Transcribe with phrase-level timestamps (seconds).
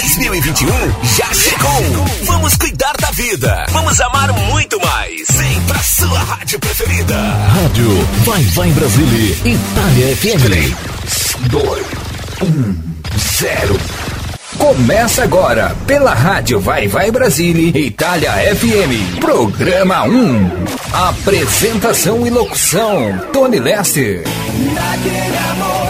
[0.00, 0.66] 2021
[1.14, 2.06] já chegou.
[2.24, 3.66] Vamos cuidar da vida.
[3.68, 5.26] Vamos amar muito mais.
[5.30, 7.14] Vem pra sua rádio preferida.
[7.14, 10.42] Rádio Vai Vai Brasília, Itália FM.
[10.42, 10.74] 3,
[11.50, 11.86] 2,
[12.42, 12.74] 1,
[13.18, 13.80] 0.
[14.56, 19.20] Começa agora pela Rádio Vai Vai Brasília, Itália FM.
[19.20, 20.50] Programa 1.
[20.94, 24.24] Apresentação e locução: Tony Lester.
[24.72, 25.89] Naquele amor,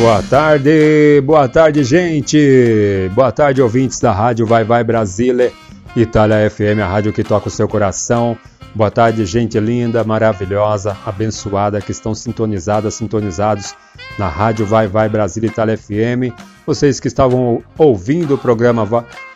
[0.00, 3.10] Boa tarde, boa tarde, gente.
[3.14, 5.52] Boa tarde, ouvintes da Rádio Vai Vai Brasília,
[5.94, 8.34] Itália FM, a rádio que toca o seu coração.
[8.74, 13.74] Boa tarde, gente linda, maravilhosa, abençoada que estão sintonizadas, sintonizados
[14.18, 16.32] na Rádio Vai Vai Brasília, Itália FM.
[16.66, 18.84] Vocês que estavam ouvindo o programa,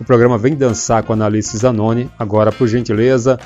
[0.01, 3.39] o programa Vem Dançar com a Analice Zanoni, agora por gentileza,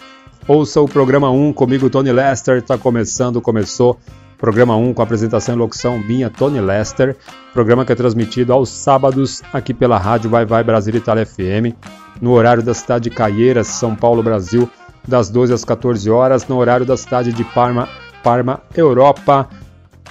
[0.48, 2.56] ouça o programa 1 comigo, Tony Lester.
[2.56, 3.98] Está começando, começou.
[4.38, 7.16] Programa 1 com apresentação e locução minha, Tony Lester.
[7.52, 11.76] Programa que é transmitido aos sábados aqui pela Rádio Vai Vai Brasília Itália FM,
[12.20, 14.70] no horário da cidade de Caieiras, São Paulo, Brasil,
[15.06, 17.88] das 12 às 14 horas, no horário da cidade de Parma,
[18.22, 19.48] Parma, Europa,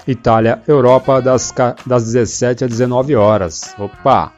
[0.05, 1.53] Itália, Europa, das,
[1.85, 3.73] das 17 às 19 horas.
[3.79, 4.33] Opa!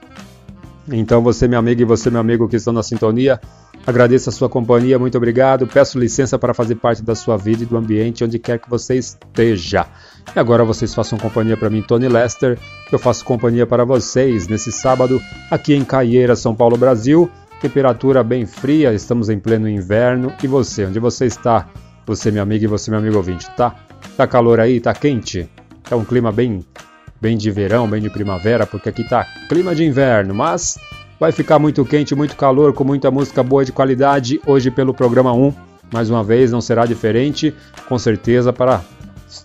[0.91, 3.39] Então você, minha amiga, e você, meu amigo que estão na sintonia,
[3.89, 5.67] agradeço a sua companhia, muito obrigado.
[5.67, 8.95] Peço licença para fazer parte da sua vida e do ambiente onde quer que você
[8.95, 9.85] esteja.
[10.35, 12.57] E agora vocês façam companhia para mim, Tony Lester.
[12.91, 17.29] Eu faço companhia para vocês nesse sábado aqui em Caieira, São Paulo, Brasil.
[17.61, 20.33] Temperatura bem fria, estamos em pleno inverno.
[20.41, 21.67] E você, onde você está?
[22.05, 23.75] Você, minha amiga, e você, meu amigo ouvinte, tá?
[24.15, 24.79] Tá calor aí?
[24.79, 25.49] Tá quente?
[25.89, 26.63] É um clima bem
[27.21, 30.79] bem de verão, bem de primavera, porque aqui tá clima de inverno, mas
[31.19, 35.33] vai ficar muito quente, muito calor, com muita música boa de qualidade hoje pelo programa
[35.33, 35.53] 1.
[35.91, 37.53] Mais uma vez, não será diferente,
[37.87, 38.81] com certeza para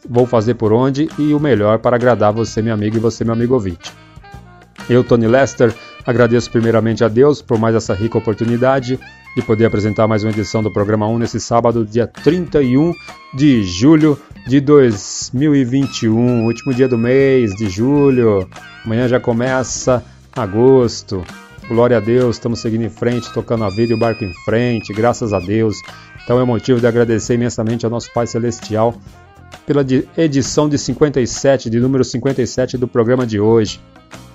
[0.08, 3.34] vou fazer por onde e o melhor para agradar você, meu amigo, e você, meu
[3.34, 3.92] amigo ouvinte.
[4.88, 5.74] Eu, Tony Lester,
[6.06, 8.98] agradeço primeiramente a Deus por mais essa rica oportunidade
[9.34, 12.92] de poder apresentar mais uma edição do programa 1 nesse sábado, dia 31
[13.34, 18.48] de julho de 2021, último dia do mês de julho.
[18.84, 20.04] Amanhã já começa
[20.36, 21.24] agosto.
[21.69, 24.92] Glória a Deus, estamos seguindo em frente, tocando a vida e o barco em frente,
[24.92, 25.76] graças a Deus.
[26.22, 28.94] Então é motivo de agradecer imensamente ao nosso Pai Celestial
[29.66, 33.80] pela di- edição de 57, de número 57 do programa de hoje.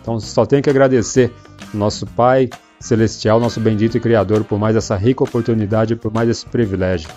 [0.02, 1.32] Então só tenho que agradecer
[1.72, 6.46] nosso Pai Celestial, nosso bendito e Criador, por mais essa rica oportunidade, por mais esse
[6.48, 7.10] privilégio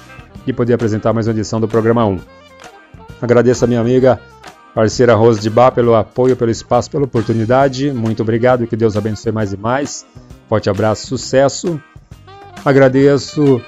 [0.45, 2.19] de poder apresentar mais uma edição do programa 1.
[3.21, 4.21] Agradeço a minha amiga,
[4.75, 7.93] parceira Rose de Bar, pelo apoio, pelo espaço, pela oportunidade.
[7.93, 10.07] Muito obrigado, que Deus abençoe mais e mais.
[10.49, 11.81] Forte abraço, sucesso.
[12.65, 13.61] Agradeço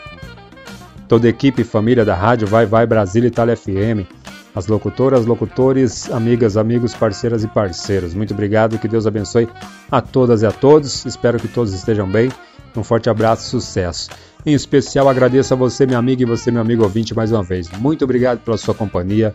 [1.09, 4.09] toda a equipe e família da rádio Vai Vai Brasília Itália FM,
[4.55, 8.15] as locutoras, locutores, amigas, amigos, parceiras e parceiros.
[8.15, 9.49] Muito obrigado, que Deus abençoe
[9.91, 11.05] a todas e a todos.
[11.05, 12.31] Espero que todos estejam bem.
[12.77, 14.11] Um forte abraço, sucesso.
[14.47, 17.69] Em especial agradeço a você, minha amiga, e você, meu amigo ouvinte, mais uma vez.
[17.79, 19.35] Muito obrigado pela sua companhia,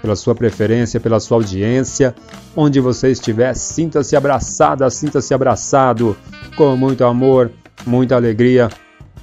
[0.00, 2.14] pela sua preferência, pela sua audiência.
[2.56, 6.16] Onde você estiver, sinta-se abraçada, sinta-se abraçado,
[6.56, 7.50] com muito amor,
[7.86, 8.68] muita alegria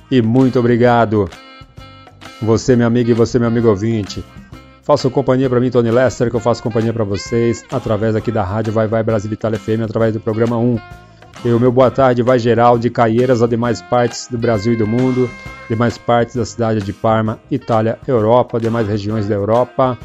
[0.09, 1.29] e muito obrigado.
[2.41, 4.23] Você, minha amiga, e você, meu amigo ouvinte.
[4.83, 8.43] Façam companhia para mim, Tony Lester, que eu faço companhia para vocês através aqui da
[8.43, 10.79] rádio Vai Vai Brasil Itália FM, através do programa 1.
[11.43, 14.77] E o meu boa tarde vai geral de Caieiras a demais partes do Brasil e
[14.77, 15.29] do mundo,
[15.69, 19.97] demais partes da cidade de Parma, Itália, Europa, demais regiões da Europa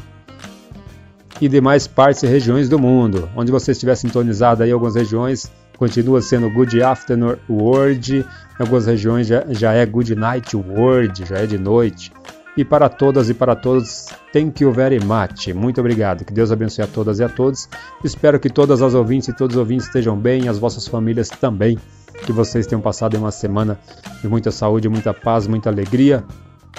[1.41, 3.29] e demais partes e regiões do mundo.
[3.35, 8.25] Onde você estiver sintonizado aí, algumas regiões continua sendo Good Afternoon World, em
[8.59, 12.11] algumas regiões já, já é Good Night World, já é de noite.
[12.55, 15.47] E para todas e para todos, thank you very much.
[15.55, 16.23] Muito obrigado.
[16.23, 17.67] Que Deus abençoe a todas e a todos.
[18.03, 21.79] Espero que todas as ouvintes e todos os ouvintes estejam bem, as vossas famílias também.
[22.25, 23.79] Que vocês tenham passado uma semana
[24.21, 26.23] de muita saúde, muita paz, muita alegria,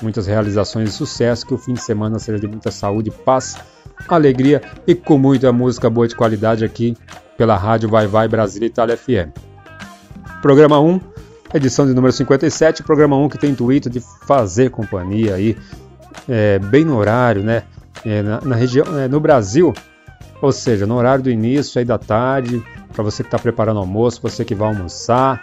[0.00, 1.44] muitas realizações e sucesso.
[1.44, 3.56] Que o fim de semana seja de muita saúde, paz,
[4.08, 6.96] alegria e com muita música boa de qualidade aqui
[7.36, 9.30] pela rádio Vai Vai Brasília Itália FM.
[10.42, 11.00] Programa 1,
[11.54, 15.56] edição de número 57, programa 1 que tem intuito de fazer companhia aí,
[16.28, 17.62] é, bem no horário, né?
[18.04, 19.72] É, na, na região, é, no Brasil,
[20.42, 22.62] ou seja, no horário do início aí da tarde,
[22.92, 25.42] para você que está preparando almoço, você que vai almoçar,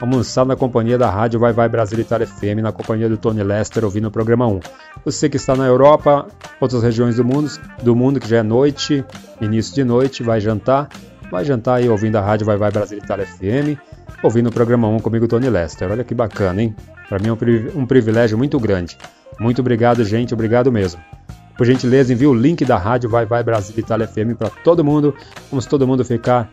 [0.00, 3.84] almoçar na companhia da rádio Vai Vai Brasília Itália FM, na companhia do Tony Lester,
[3.84, 4.60] ouvindo o programa 1.
[5.04, 6.26] Você que está na Europa,
[6.60, 7.50] outras regiões do mundo,
[7.82, 9.04] do mundo que já é noite,
[9.40, 10.88] início de noite, vai jantar,
[11.30, 13.78] vai jantar aí ouvindo a rádio Vai Vai Brasília Itália FM,
[14.22, 15.90] ouvindo o programa 1 comigo, Tony Lester.
[15.90, 16.74] Olha que bacana, hein?
[17.08, 18.96] Para mim é um, privi- privilégio muito grande.
[19.38, 21.00] Muito obrigado, gente, obrigado mesmo.
[21.56, 25.14] Por gentileza, envie o link da rádio Vai Vai Brasília Itália FM para todo mundo.
[25.50, 26.50] Vamos todo mundo ficar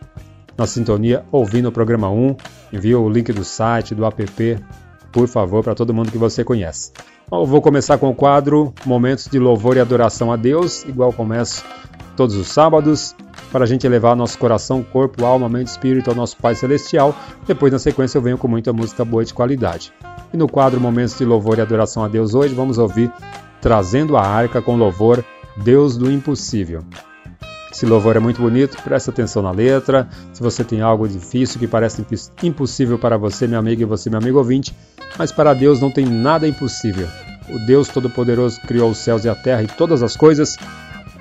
[0.57, 2.35] na sintonia ouvindo o programa 1.
[2.73, 4.57] Envie o link do site, do app,
[5.11, 6.91] por favor, para todo mundo que você conhece.
[7.31, 11.63] Eu vou começar com o quadro Momentos de Louvor e Adoração a Deus, igual começo
[12.15, 13.15] todos os sábados,
[13.51, 17.15] para a gente elevar nosso coração, corpo, alma, mente e espírito ao nosso Pai Celestial.
[17.45, 19.93] Depois, na sequência, eu venho com muita música boa de qualidade.
[20.33, 23.11] E no quadro Momentos de Louvor e Adoração a Deus hoje, vamos ouvir
[23.61, 25.23] Trazendo a Arca com Louvor,
[25.57, 26.83] Deus do Impossível.
[27.77, 30.07] Esse louvor é muito bonito, presta atenção na letra.
[30.33, 34.09] Se você tem algo difícil que parece impos- impossível para você, meu amigo, e você,
[34.09, 34.75] meu amigo ouvinte,
[35.15, 37.07] mas para Deus não tem nada impossível.
[37.47, 40.57] O Deus Todo-Poderoso criou os céus e a terra e todas as coisas,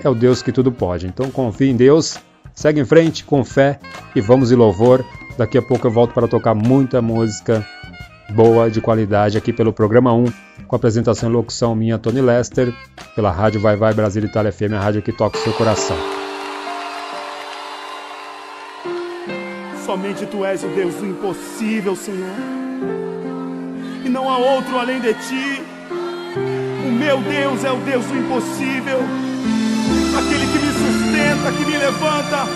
[0.02, 1.06] é o Deus que tudo pode.
[1.06, 2.16] Então confie em Deus,
[2.54, 3.78] segue em frente com fé
[4.14, 5.04] e vamos em louvor.
[5.36, 7.66] Daqui a pouco eu volto para tocar muita música
[8.34, 10.24] boa, de qualidade, aqui pelo programa 1,
[10.66, 12.72] com apresentação e locução minha, Tony Lester,
[13.14, 16.25] pela Rádio Vai Vai Brasil Itália FM, a rádio que toca o seu coração.
[19.86, 22.34] Somente tu és o Deus do impossível, Senhor.
[24.04, 25.62] E não há outro além de ti.
[26.84, 28.98] O meu Deus é o Deus do impossível.
[30.18, 32.48] Aquele que me sustenta, que me levanta.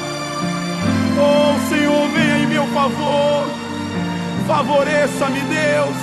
[1.23, 3.47] Oh, Senhor, venha em meu favor.
[4.49, 5.97] Favoreça-me, Deus.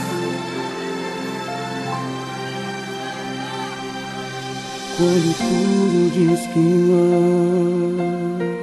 [4.96, 8.57] Quando tudo diz que não.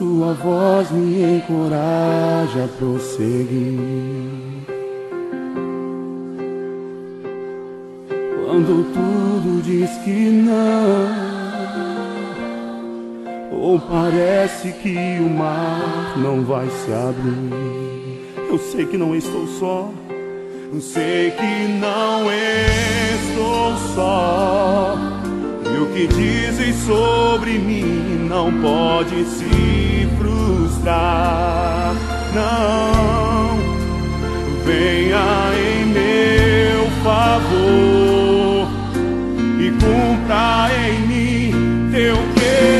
[0.00, 3.78] Sua voz me encoraja a prosseguir.
[8.46, 11.06] Quando tudo diz que não,
[13.52, 18.24] ou parece que o mar não vai se abrir.
[18.48, 19.90] Eu sei que não estou só.
[20.80, 25.19] Sei que não estou só.
[25.80, 31.94] O que dizem sobre mim não pode se frustrar.
[32.34, 33.56] Não,
[34.62, 38.68] venha em meu favor
[39.58, 42.79] e cumpra em mim teu querer.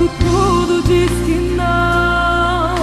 [0.00, 2.74] Quando tudo diz que não,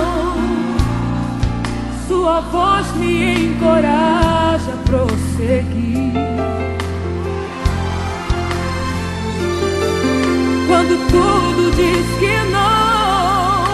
[2.07, 6.13] Sua voz me encoraja a prosseguir.
[10.67, 13.65] Quando tudo diz que não,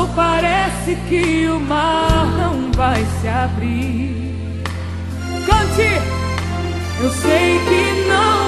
[0.00, 4.36] ou parece que o mar não vai se abrir.
[5.46, 5.92] Cante!
[7.00, 8.41] Eu sei que não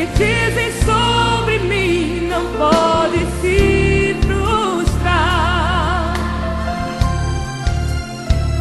[0.00, 6.14] que dizem sobre mim não pode se frustrar.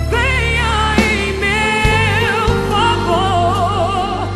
[0.09, 4.27] Venha em meu favor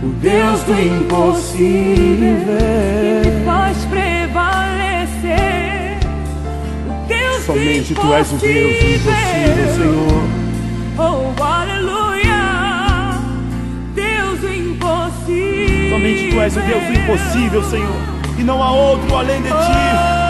[0.02, 2.46] O Deus do impossível.
[3.22, 5.30] que faz prevalecer
[6.86, 10.22] o Deus Somente do tu és o Deus do impossível, Senhor.
[10.98, 13.18] Oh, aleluia!
[13.94, 15.90] Deus do impossível.
[15.90, 18.00] Somente tu és o Deus do impossível, Senhor.
[18.38, 20.29] E não há outro além de ti.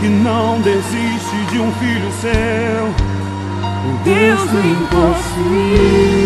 [0.00, 2.84] Que não desiste de um filho seu.
[3.84, 6.18] O Deus do impossível.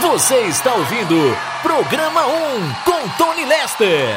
[0.00, 2.30] Você está ouvindo Programa 1
[2.84, 4.14] com Tony Lester.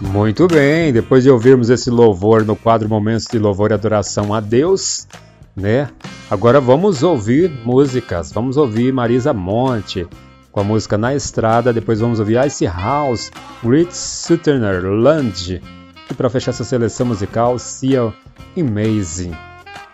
[0.00, 4.40] Muito bem, depois de ouvirmos esse louvor no quadro Momentos de Louvor e Adoração a
[4.40, 5.06] Deus,
[5.56, 5.88] né?
[6.30, 8.30] Agora vamos ouvir músicas.
[8.30, 10.06] Vamos ouvir Marisa Monte
[10.52, 13.30] com a música Na Estrada, depois vamos ouvir Ice House,
[13.62, 15.60] Rich Sutherland
[16.10, 18.12] e para fechar essa seleção musical, Seal
[18.56, 19.34] Amazing.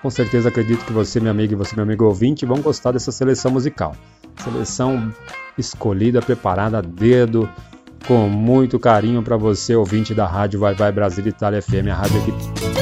[0.01, 3.11] Com certeza acredito que você, minha amiga, e você, meu amigo ouvinte, vão gostar dessa
[3.11, 3.95] seleção musical.
[4.43, 5.13] Seleção
[5.59, 7.49] escolhida, preparada a dedo,
[8.07, 12.23] com muito carinho para você, ouvinte da Rádio Vai Vai Brasil Itália FM, a rádio
[12.25, 12.82] que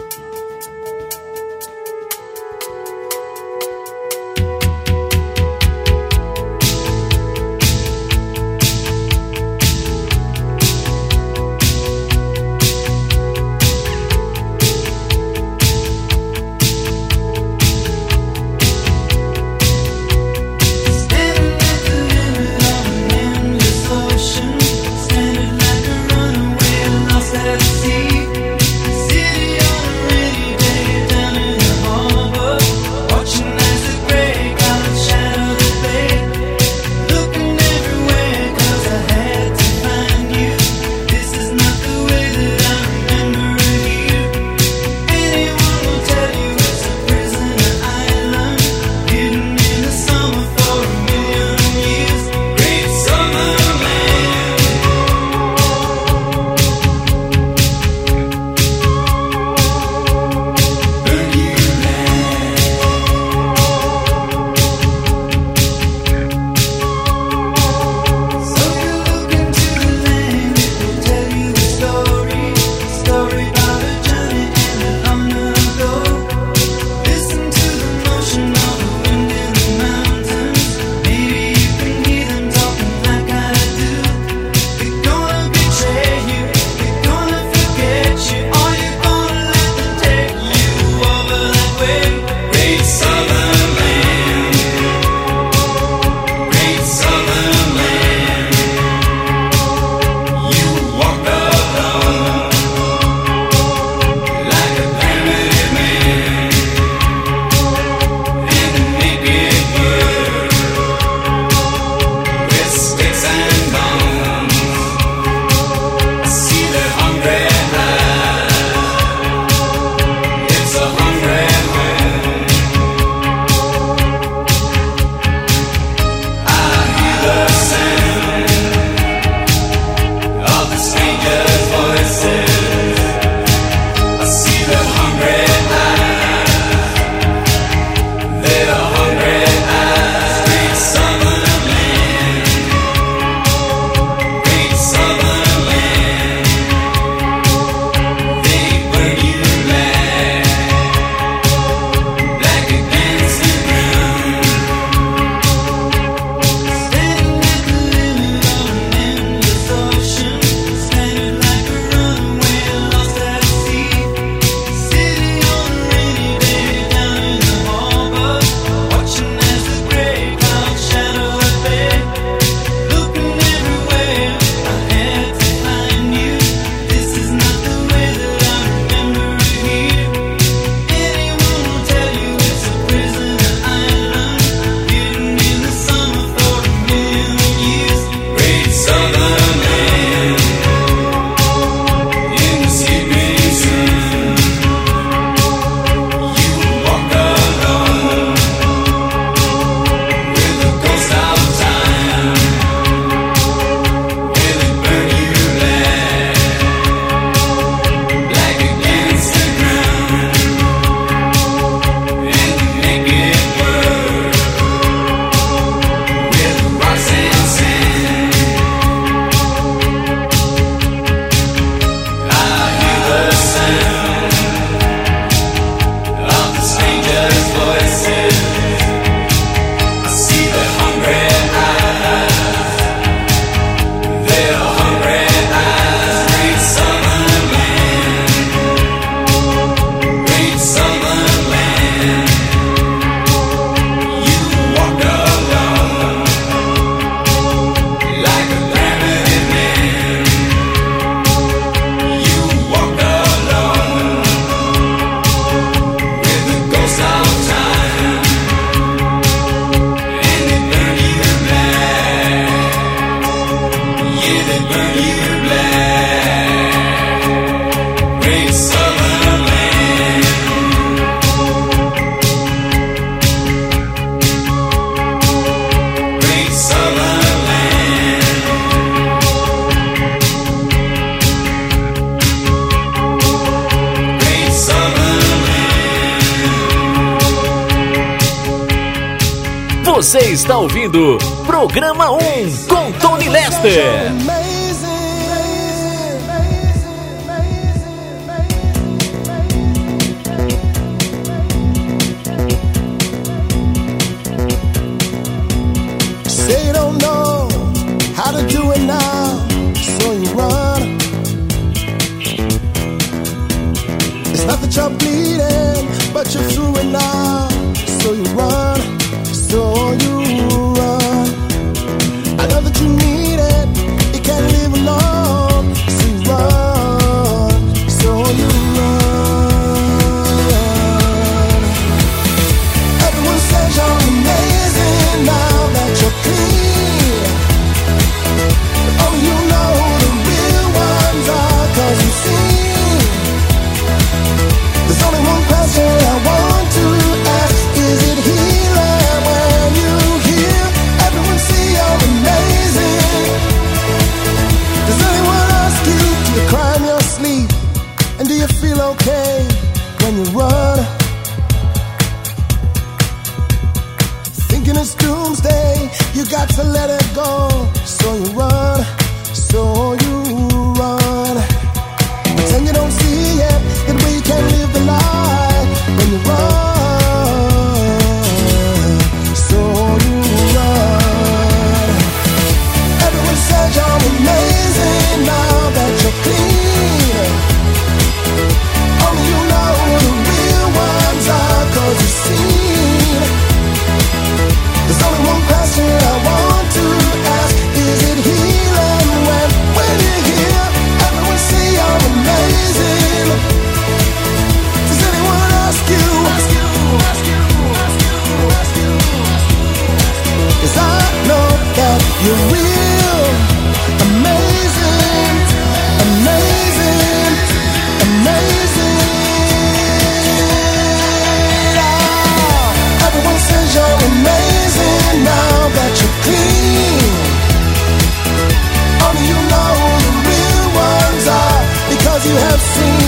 [432.61, 433.00] see.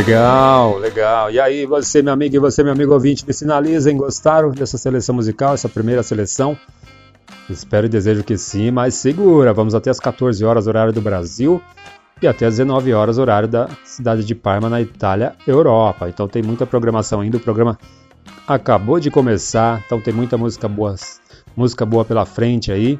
[0.00, 1.30] Legal, legal.
[1.30, 5.14] E aí, você, meu amigo, e você, meu amigo ouvinte, me sinalizem, gostaram dessa seleção
[5.14, 6.56] musical, essa primeira seleção?
[7.50, 9.52] Espero e desejo que sim, mas segura.
[9.52, 11.60] Vamos até as 14 horas, horário do Brasil,
[12.22, 16.08] e até as 19 horas, horário da cidade de Parma, na Itália, Europa.
[16.08, 17.36] Então tem muita programação ainda.
[17.36, 17.78] O programa
[18.48, 20.94] acabou de começar, então tem muita música boa,
[21.54, 22.98] música boa pela frente aí.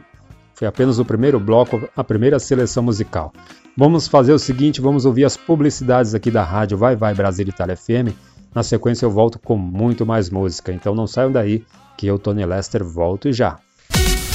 [0.53, 3.33] Foi apenas o primeiro bloco, a primeira seleção musical.
[3.81, 7.75] Vamos fazer o seguinte, vamos ouvir as publicidades aqui da rádio Vai Vai Brasil Itália
[7.75, 8.15] FM.
[8.55, 11.65] Na sequência eu volto com muito mais música, então não saiam daí
[11.97, 13.57] que eu, Tony Lester, volto já.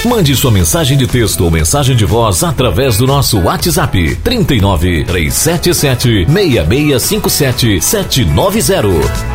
[0.03, 6.25] Mande sua mensagem de texto ou mensagem de voz através do nosso WhatsApp 39 377
[6.25, 9.34] 6657 790.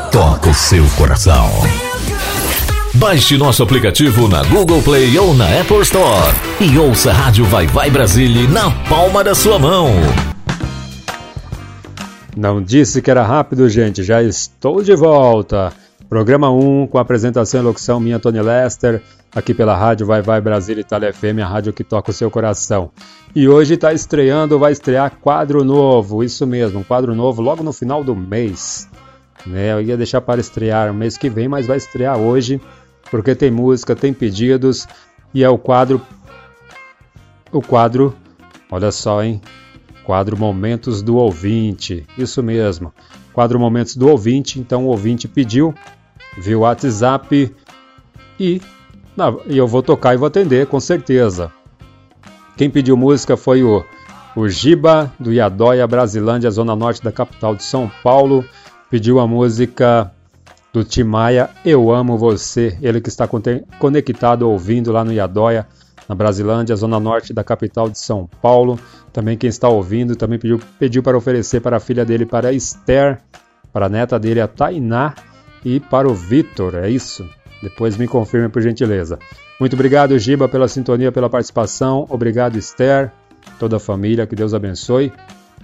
[0.11, 1.47] toca o seu coração.
[2.95, 7.65] Baixe nosso aplicativo na Google Play ou na Apple Store e ouça a Rádio Vai
[7.65, 9.87] Vai Brasília na palma da sua mão.
[12.35, 15.71] Não disse que era rápido, gente, já estou de volta.
[16.09, 19.01] Programa 1 com apresentação e locução minha Tony Lester,
[19.33, 22.91] aqui pela rádio Vai Vai Brasília Itália FM, a rádio que toca o seu coração.
[23.33, 27.71] E hoje está estreando, vai estrear quadro novo, isso mesmo, um quadro novo logo no
[27.71, 28.90] final do mês.
[29.45, 29.73] Né?
[29.73, 32.61] Eu ia deixar para estrear mês que vem, mas vai estrear hoje,
[33.09, 34.87] porque tem música, tem pedidos
[35.33, 36.01] e é o quadro.
[37.51, 38.15] O quadro,
[38.69, 39.41] olha só, hein?
[40.03, 42.05] Quadro Momentos do Ouvinte.
[42.17, 42.93] Isso mesmo.
[43.33, 44.59] Quadro Momentos do Ouvinte.
[44.59, 45.73] Então o ouvinte pediu,
[46.37, 47.53] viu o WhatsApp
[48.39, 48.61] e,
[49.47, 51.51] eu vou tocar e vou atender, com certeza.
[52.57, 53.83] Quem pediu música foi o,
[54.35, 58.43] o Giba, do Iadóia, Brasilândia, zona norte da capital de São Paulo.
[58.91, 60.11] Pediu a música
[60.73, 62.77] do Timaya, Eu Amo Você.
[62.81, 63.25] Ele que está
[63.79, 65.65] conectado, ouvindo lá no Iadóia,
[66.09, 68.77] na Brasilândia, zona norte da capital de São Paulo.
[69.13, 72.53] Também quem está ouvindo também pediu, pediu para oferecer para a filha dele, para a
[72.53, 73.21] Esther,
[73.71, 75.15] para a neta dele, a Tainá,
[75.63, 76.75] e para o Vitor.
[76.75, 77.25] É isso?
[77.63, 79.17] Depois me confirme por gentileza.
[79.57, 82.05] Muito obrigado, Giba, pela sintonia, pela participação.
[82.09, 83.09] Obrigado, Esther,
[83.57, 85.13] toda a família, que Deus abençoe.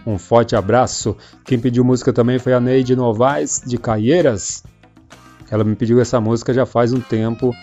[0.07, 1.17] Um forte abraço.
[1.43, 4.63] Quem pediu música também foi a Neide Novaes, de Caieiras.
[5.51, 7.53] Ela me pediu essa música já faz um tempo.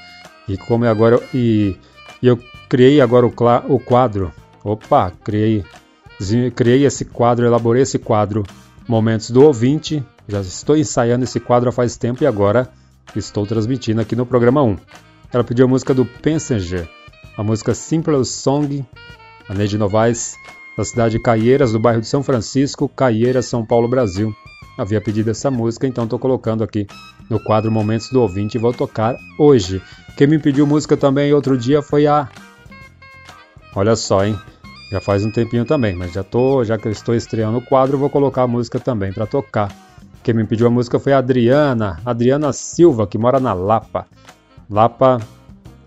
[0.46, 1.18] E como é agora.
[1.32, 1.74] E,
[2.20, 3.32] e eu criei agora o,
[3.74, 4.30] o quadro.
[4.62, 5.64] Opa, criei.
[6.54, 8.44] Criei esse quadro, elaborei esse quadro
[8.86, 10.04] Momentos do Ouvinte.
[10.28, 12.68] Já estou ensaiando esse quadro há faz tempo e agora
[13.16, 14.76] estou transmitindo aqui no programa 1.
[15.32, 16.86] Ela pediu a música do Pensenger,
[17.38, 18.84] a música Simple Song,
[19.48, 20.36] a Neide Novaes,
[20.76, 24.34] da cidade de Caieiras, do bairro de São Francisco, Caieiras, São Paulo, Brasil.
[24.76, 26.86] Havia pedido essa música, então estou colocando aqui
[27.30, 29.80] no quadro Momentos do Ouvinte e vou tocar hoje.
[30.16, 32.28] Quem me pediu música também outro dia foi a.
[33.74, 34.38] Olha só, hein?
[34.90, 37.98] Já faz um tempinho também, mas já tô, já que eu estou estreando o quadro,
[37.98, 39.72] vou colocar a música também para tocar.
[40.22, 44.06] Quem me pediu a música foi a Adriana, Adriana Silva, que mora na Lapa.
[44.70, 45.20] Lapa,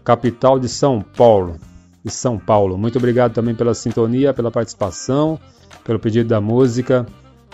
[0.04, 1.58] capital de São Paulo.
[2.04, 2.78] De São Paulo.
[2.78, 5.40] Muito obrigado também pela sintonia, pela participação,
[5.84, 7.06] pelo pedido da música.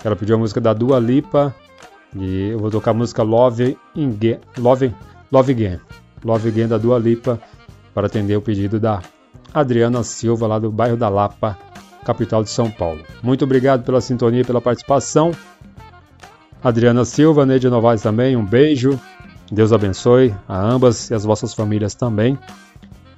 [0.03, 1.53] Ela pediu a música da Dua Lipa.
[2.15, 4.93] E eu vou tocar a música Love Again, Love,
[5.31, 5.79] Love Again.
[6.23, 7.39] Love Again da Dua Lipa
[7.93, 9.01] para atender o pedido da
[9.53, 11.57] Adriana Silva, lá do bairro da Lapa,
[12.05, 12.99] capital de São Paulo.
[13.21, 15.31] Muito obrigado pela sintonia e pela participação.
[16.63, 18.99] Adriana Silva, Neide Novaes também, um beijo.
[19.51, 22.37] Deus abençoe a ambas e as vossas famílias também.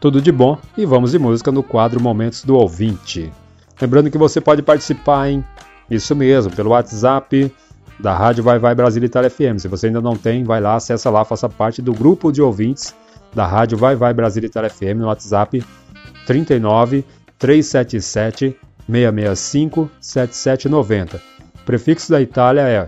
[0.06, 3.34] Tudo de bom e vamos de música no quadro Momentos do Ouvinte.
[3.82, 5.44] Lembrando que você pode participar, hein?
[5.89, 7.52] Isso mesmo, pelo WhatsApp
[8.00, 9.58] da Rádio Vai Vai Brasília Itália FM.
[9.58, 12.94] Se você ainda não tem, vai lá, acessa lá, faça parte do grupo de ouvintes
[13.34, 15.65] da Rádio Vai Vai Brasília Itália FM no WhatsApp
[16.28, 17.04] 39
[17.39, 21.18] 377 665 7790.
[21.18, 22.88] O prefixo da Itália é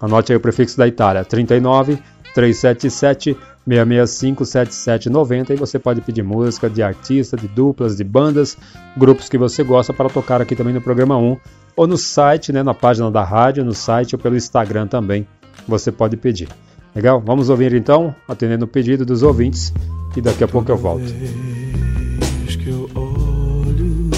[0.00, 2.00] Anote aí o prefixo da Itália, 39
[2.36, 8.56] 377 665 7790 e você pode pedir música de artista, de duplas, de bandas,
[8.96, 11.36] grupos que você gosta para tocar aqui também no programa 1
[11.76, 15.26] ou no site, né, na página da rádio, no site ou pelo Instagram também.
[15.68, 16.48] Você pode pedir.
[16.94, 17.22] Legal?
[17.24, 19.72] Vamos ouvir então, atendendo o pedido dos ouvintes
[20.16, 21.04] e daqui a pouco eu volto.
[21.04, 24.10] vez que eu olho,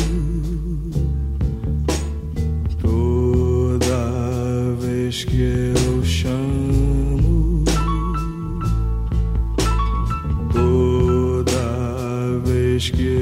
[2.80, 5.81] toda vez que eu
[12.90, 13.21] toda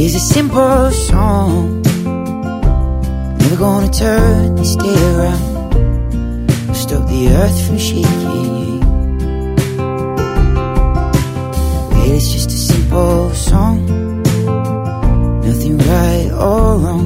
[0.00, 1.82] Here's a simple song.
[3.38, 6.50] Never gonna turn this day around.
[6.74, 8.80] Stop the earth from shaking.
[11.90, 13.84] Well, it's just a simple song.
[15.44, 17.04] Nothing right or wrong.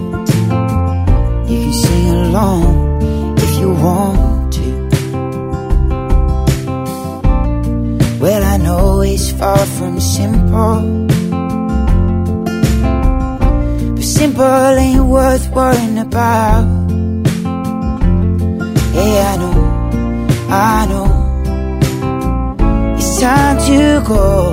[1.48, 4.66] You can sing along if you want to.
[8.20, 11.03] Well, I know it's far from simple.
[14.14, 14.44] Simple
[14.79, 16.64] ain't worth worrying about.
[18.94, 19.57] Hey, I know,
[20.48, 21.08] I know.
[22.96, 24.52] It's time to go.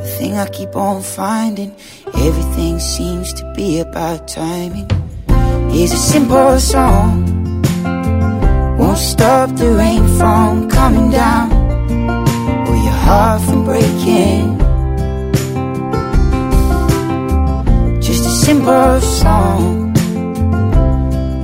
[0.00, 1.76] The thing I keep on finding,
[2.26, 4.88] everything seems to be about timing.
[5.70, 7.26] Here's a simple song,
[8.78, 11.52] won't stop the rain from coming down
[12.68, 14.53] or your heart from breaking.
[18.44, 19.92] Simple song,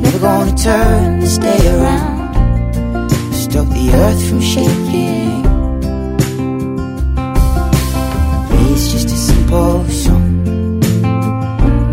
[0.03, 3.09] never gonna turn this day around.
[3.33, 5.41] Stop the earth from shaking.
[8.71, 10.81] It's just a simple song.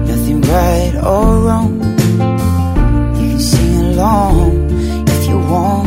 [0.10, 1.74] Nothing right or wrong.
[3.18, 4.70] You can sing along
[5.08, 5.87] if you want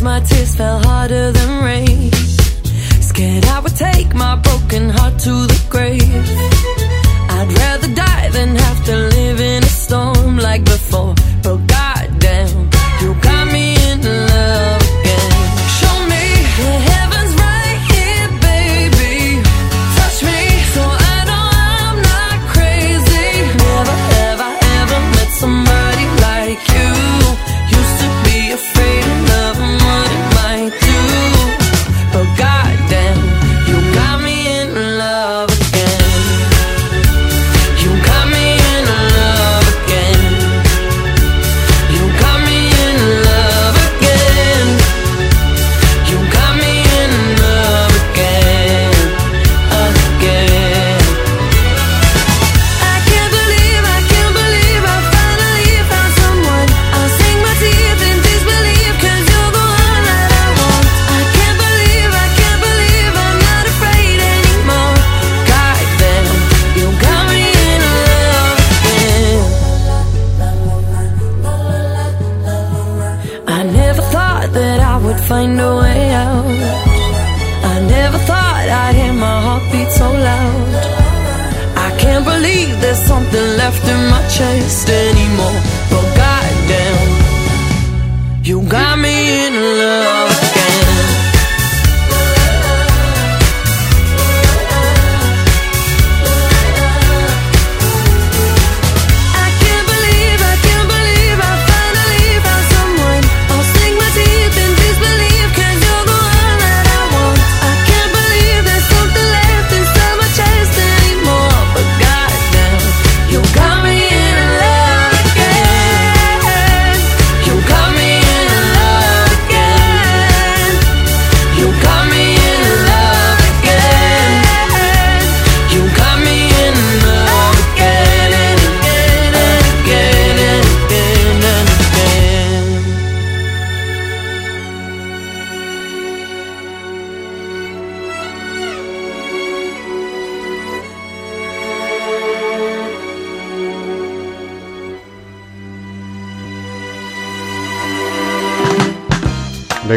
[0.00, 2.10] as my tears fell harder than rain.
[3.00, 5.99] Scared I would take my broken heart to the grave.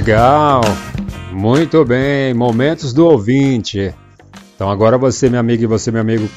[0.04, 0.60] legal.
[1.32, 3.95] Muito bem, momentos do ouvinte.
[4.54, 6.28] Então agora você, minha amiga, e você, meu amigo,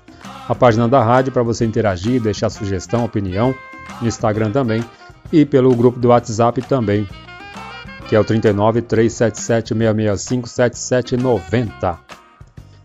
[0.48, 3.54] A página da rádio é para você interagir, deixar sugestão, opinião,
[4.00, 4.84] no Instagram também
[5.32, 7.06] e pelo grupo do WhatsApp também,
[8.08, 11.98] que é o 39 377 665 7790.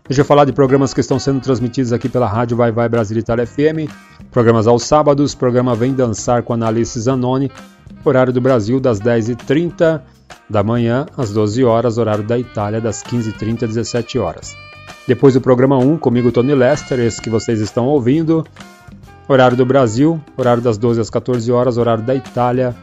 [0.06, 3.16] Deixa eu falar de programas que estão sendo transmitidos aqui pela Rádio Vai Vai Brasil
[3.16, 3.90] Itália FM.
[4.30, 7.50] Programas aos sábados, programa Vem Dançar com Analice Zanoni,
[8.04, 10.02] horário do Brasil das 10h30
[10.50, 14.54] da manhã às 12 horas, horário da Itália das 15h30 às 17 horas.
[15.08, 18.44] Depois o programa 1, comigo Tony Lester, esse que vocês estão ouvindo.
[19.26, 22.76] Horário do Brasil, horário das 12 às 14 horas, horário da Itália,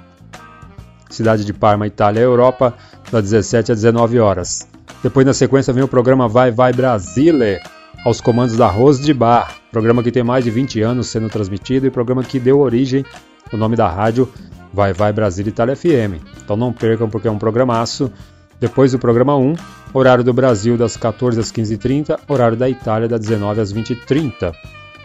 [1.07, 2.73] cidade de Parma, Itália, Europa,
[3.11, 4.67] das 17 às 19 horas.
[5.03, 7.59] Depois na sequência vem o programa Vai Vai Brasile,
[8.05, 11.85] aos comandos da Rose de Bar, programa que tem mais de 20 anos sendo transmitido
[11.85, 13.05] e programa que deu origem,
[13.51, 14.27] o nome da rádio
[14.73, 16.23] Vai Vai Brasília Itália FM.
[16.43, 18.11] Então não percam porque é um programaço.
[18.59, 19.55] Depois do programa 1,
[19.93, 24.53] horário do Brasil das 14 às 15h30, horário da Itália das 19 às 20h30.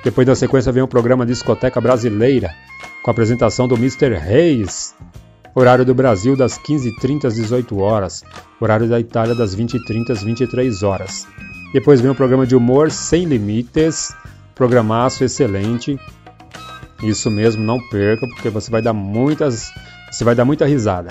[0.05, 2.55] Depois da sequência vem o programa Discoteca Brasileira,
[3.03, 4.15] com a apresentação do Mr.
[4.15, 4.95] Reis.
[5.59, 8.23] Horário do Brasil das 15h30 às 18 horas,
[8.61, 11.27] horário da Itália das 20h30 às 23 horas.
[11.73, 14.15] Depois vem o programa de humor Sem Limites,
[14.55, 15.99] programaço excelente.
[17.03, 19.73] Isso mesmo, não perca, porque você vai dar muitas,
[20.11, 21.11] você vai dar muita risada.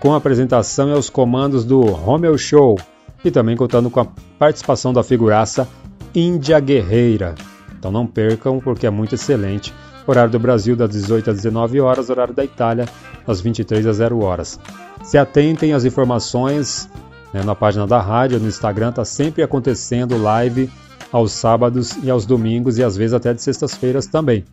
[0.00, 2.78] Com a apresentação e os comandos do Romeo Show
[3.24, 4.06] e também contando com a
[4.38, 5.66] participação da figuraça
[6.14, 7.34] Índia Guerreira.
[7.78, 9.72] Então não percam, porque é muito excelente.
[10.06, 12.86] Horário do Brasil das 18 às 19 horas, horário da Itália
[13.26, 14.60] das 23 às 0 horas.
[15.02, 16.88] Se atentem às informações
[17.32, 20.70] né, na página da rádio, no Instagram, está sempre acontecendo live
[21.12, 24.44] aos sábados e aos domingos e às vezes até de sextas-feiras também.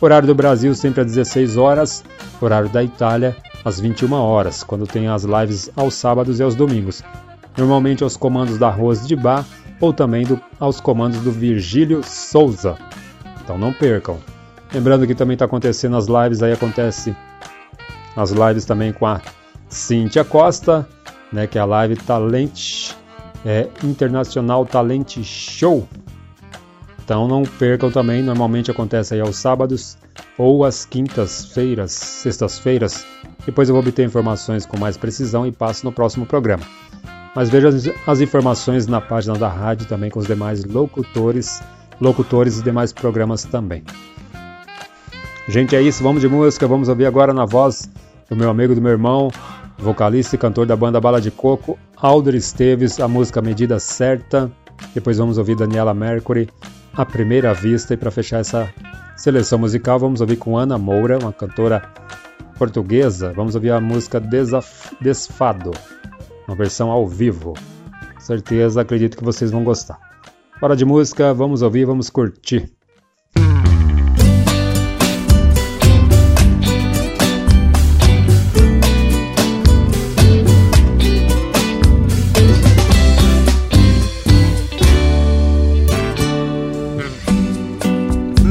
[0.00, 2.04] Horário do Brasil sempre às 16 horas,
[2.40, 7.02] horário da Itália às 21 horas, quando tem as lives aos sábados e aos domingos.
[7.56, 9.44] Normalmente aos comandos da Rose de Bar
[9.80, 12.76] ou também do, aos comandos do Virgílio Souza.
[13.42, 14.18] Então não percam.
[14.72, 17.16] Lembrando que também está acontecendo as lives, aí acontece
[18.16, 19.20] as lives também com a
[19.68, 20.86] Cíntia Costa,
[21.32, 22.92] né, que é a live Talent
[23.44, 25.86] é, Internacional Talent Show.
[27.04, 29.96] Então não percam também, normalmente acontece aí aos sábados
[30.36, 33.06] ou às quintas-feiras, sextas-feiras.
[33.44, 36.64] Depois eu vou obter informações com mais precisão e passo no próximo programa.
[37.34, 41.62] Mas veja as, as informações na página da rádio também com os demais locutores,
[42.00, 43.84] locutores e demais programas também.
[45.48, 47.88] Gente, é isso, vamos de música, vamos ouvir agora na voz
[48.28, 49.30] do meu amigo, do meu irmão,
[49.78, 54.50] vocalista e cantor da banda Bala de Coco, Alder Esteves, a música Medida Certa.
[54.92, 56.48] Depois vamos ouvir Daniela Mercury,
[56.92, 57.94] A Primeira Vista.
[57.94, 58.68] E para fechar essa
[59.16, 61.80] seleção musical, vamos ouvir com Ana Moura, uma cantora
[62.58, 63.32] portuguesa.
[63.32, 65.70] Vamos ouvir a música Desaf Desfado,
[66.48, 67.54] uma versão ao vivo.
[68.18, 69.98] Certeza, acredito que vocês vão gostar.
[70.60, 72.68] Hora de música, vamos ouvir, vamos curtir.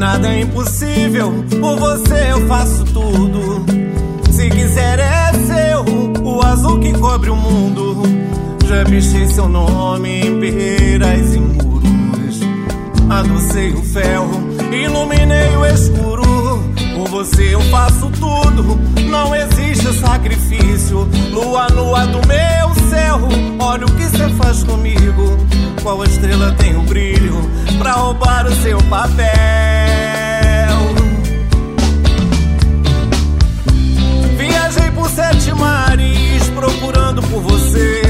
[0.06, 3.66] Nada é impossível, por você eu faço tudo.
[4.30, 5.84] Se quiser é seu,
[6.22, 8.04] o azul que cobre o mundo.
[8.68, 12.40] Já pichei seu nome em pedras e muros.
[13.10, 14.30] Adocei o ferro,
[14.72, 16.22] iluminei o escuro.
[16.94, 18.78] Por você eu faço tudo,
[19.10, 20.98] não existe sacrifício.
[21.32, 23.22] Lua nua do meu céu,
[23.58, 25.36] olha o que você faz comigo.
[25.82, 27.34] Qual estrela tem o brilho
[27.80, 29.75] pra roubar o seu papel?
[35.06, 38.02] Por sete mares procurando por você.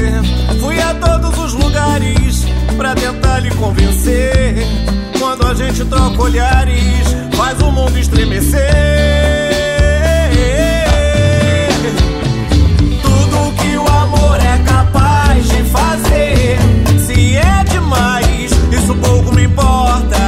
[0.59, 2.43] Fui a todos os lugares
[2.75, 4.65] pra tentar lhe convencer.
[5.19, 8.63] Quando a gente troca olhares, faz o mundo estremecer.
[13.03, 16.57] Tudo que o amor é capaz de fazer,
[17.05, 20.26] se é demais, isso pouco me importa.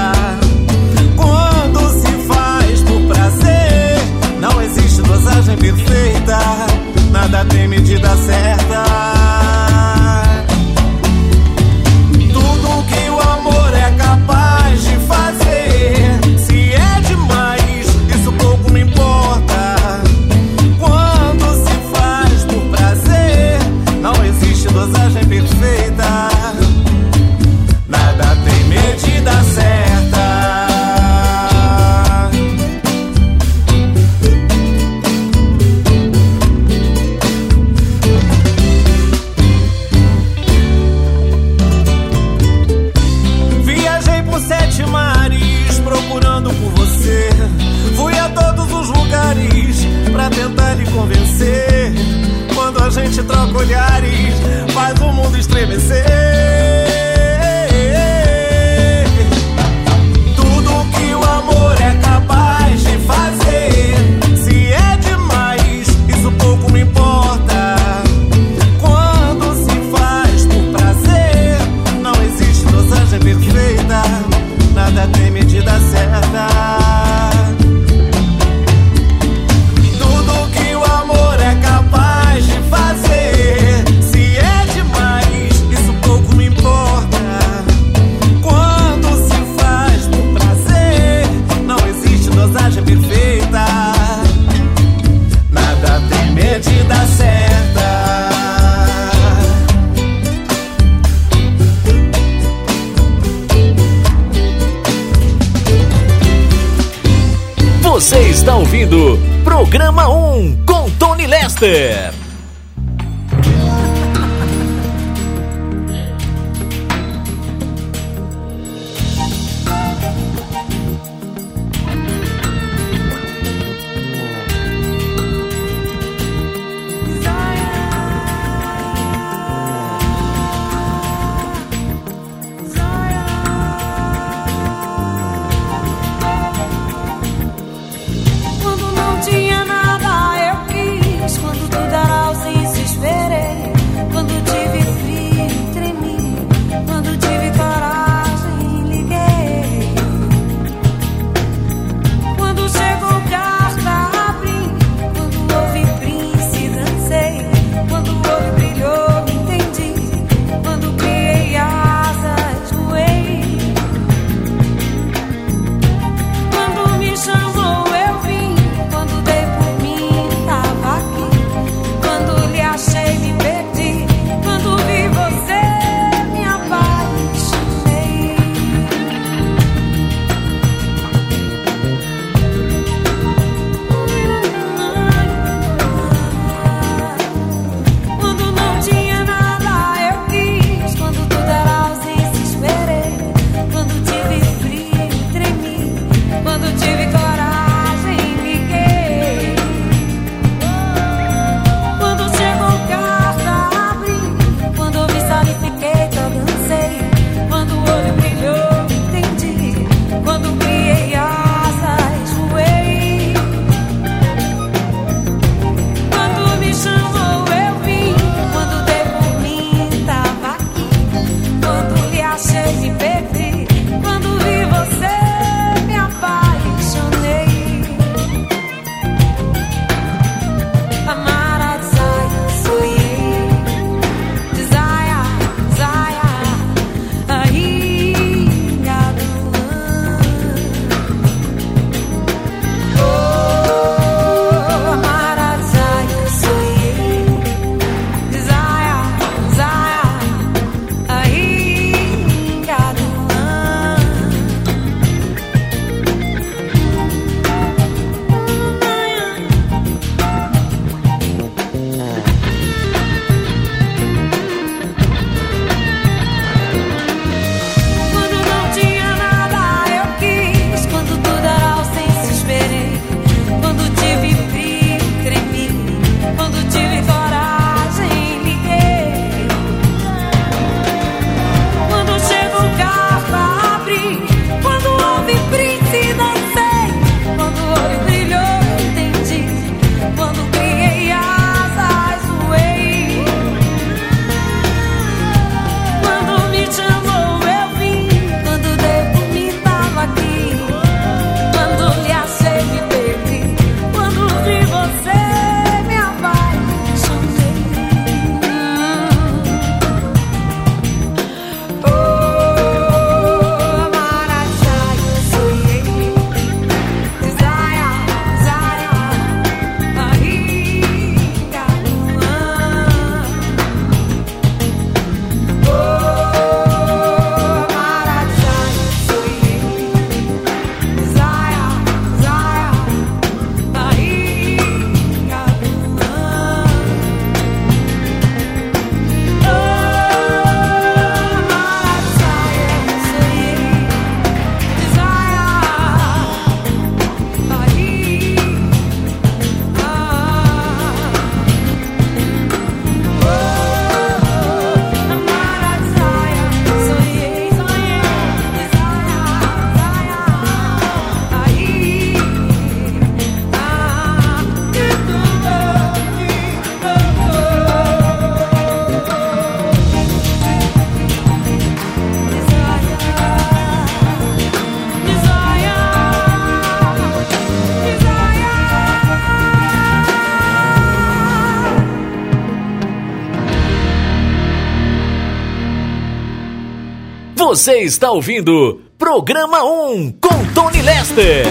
[387.50, 391.48] Você está ouvindo Programa 1 com Tony Lester.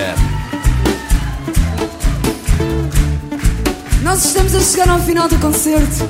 [4.04, 6.08] Nós estamos a chegar ao final do concerto.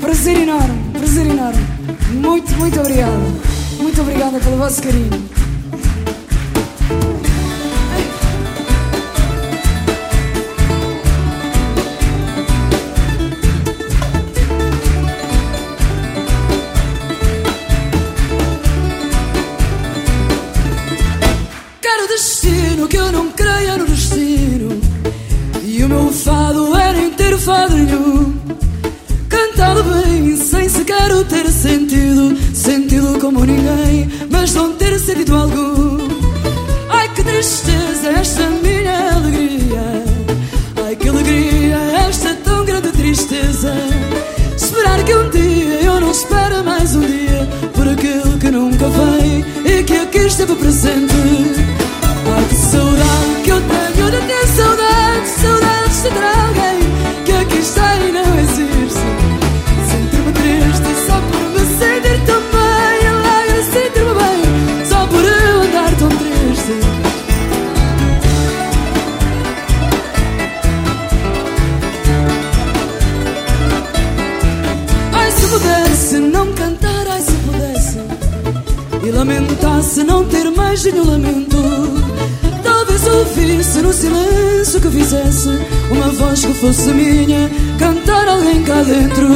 [0.00, 1.64] Prazer enorme, prazer enorme.
[2.14, 3.22] Muito, muito obrigada.
[3.78, 5.33] Muito obrigada pelo vosso carinho.
[50.44, 51.13] Esteve presente.
[86.64, 89.28] Fosse minha Cantar alguém cá dentro.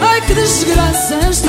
[0.00, 1.47] Ai que desgraça esta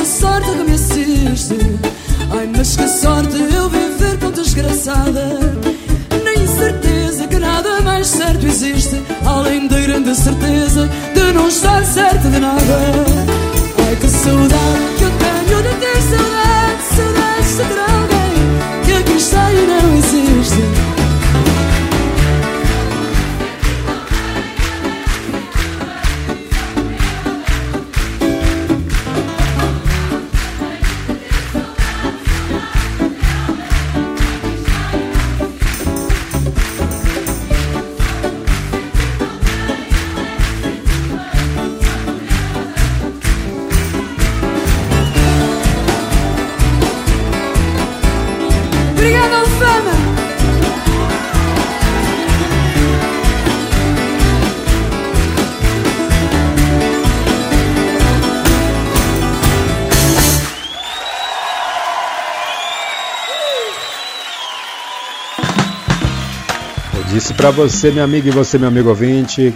[67.50, 69.52] Pra você, meu amigo, e você, meu amigo ouvinte,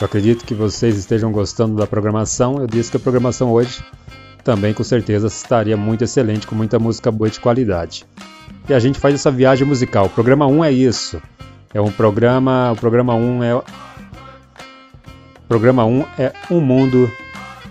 [0.00, 2.56] eu acredito que vocês estejam gostando da programação.
[2.58, 3.84] Eu disse que a programação hoje
[4.42, 8.06] também com certeza estaria muito excelente, com muita música boa de qualidade.
[8.66, 10.06] E a gente faz essa viagem musical.
[10.06, 11.20] O programa 1 é isso.
[11.74, 13.64] É um programa, o programa 1 é o
[15.46, 17.12] programa 1 é um mundo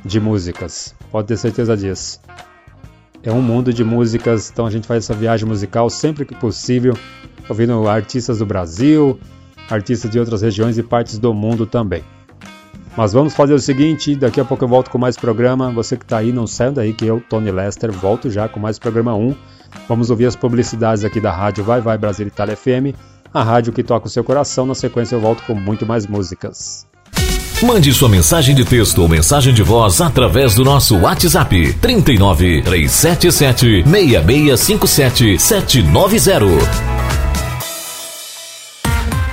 [0.06, 0.94] de músicas.
[1.12, 2.22] Pode ter certeza disso.
[3.24, 6.96] É um mundo de músicas, então a gente faz essa viagem musical sempre que possível,
[7.50, 9.20] ouvindo artistas do Brasil,
[9.70, 12.04] artistas de outras regiões e partes do mundo também.
[12.98, 15.72] Mas vamos fazer o seguinte, daqui a pouco eu volto com mais programa.
[15.72, 18.80] Você que está aí, não saia daí que eu, Tony Lester, volto já com mais
[18.80, 19.36] programa 1.
[19.88, 22.98] Vamos ouvir as publicidades aqui da rádio Vai Vai Brasil Itália FM,
[23.32, 24.66] a rádio que toca o seu coração.
[24.66, 26.88] Na sequência eu volto com muito mais músicas.
[27.62, 33.84] Mande sua mensagem de texto ou mensagem de voz através do nosso WhatsApp 39 377
[33.84, 36.97] 6657 790.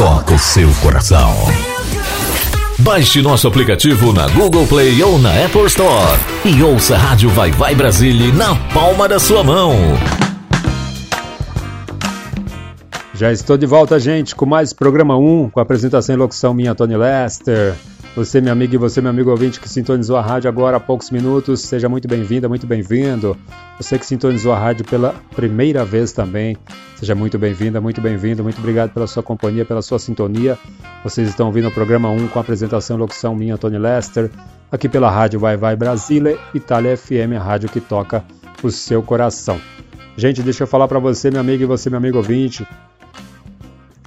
[0.00, 1.30] toca o seu coração.
[2.78, 7.50] Baixe nosso aplicativo na Google Play ou na Apple Store e ouça a Rádio Vai
[7.50, 9.74] Vai Brasília na palma da sua mão.
[13.12, 16.96] Já estou de volta, gente, com mais programa 1, com apresentação e locução minha, Tony
[16.96, 17.74] Lester.
[18.16, 21.12] Você, meu amigo, e você, meu amigo ouvinte, que sintonizou a rádio agora há poucos
[21.12, 23.36] minutos, seja muito bem-vinda, muito bem-vindo.
[23.78, 26.56] Você que sintonizou a rádio pela primeira vez também,
[26.96, 28.42] seja muito bem-vinda, muito bem-vindo.
[28.42, 30.58] Muito obrigado pela sua companhia, pela sua sintonia.
[31.04, 34.28] Vocês estão ouvindo o programa 1 com a apresentação e locução minha, Tony Lester.
[34.72, 38.24] aqui pela Rádio Vai Vai Brasília, Itália FM, a rádio que toca
[38.60, 39.60] o seu coração.
[40.16, 42.66] Gente, deixa eu falar para você, meu amigo, e você, meu amigo ouvinte,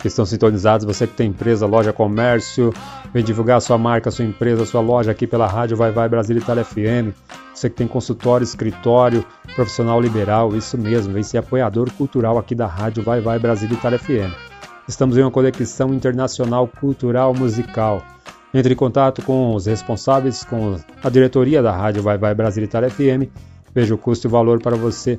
[0.03, 2.73] que estão sintonizados, você que tem empresa, loja, comércio,
[3.13, 6.65] vem divulgar sua marca, sua empresa, sua loja aqui pela Rádio Vai Vai Brasília Itália
[6.65, 7.15] FM.
[7.53, 9.25] Você que tem consultório, escritório,
[9.55, 13.97] profissional liberal, isso mesmo, vem ser apoiador cultural aqui da Rádio Vai Vai Brasília Itália
[13.97, 14.35] FM.
[14.89, 18.03] Estamos em uma conexão internacional cultural musical.
[18.53, 22.89] Entre em contato com os responsáveis, com a diretoria da Rádio Vai Vai Brasília Itália
[22.89, 23.31] FM.
[23.73, 25.15] Veja o custo e o valor para você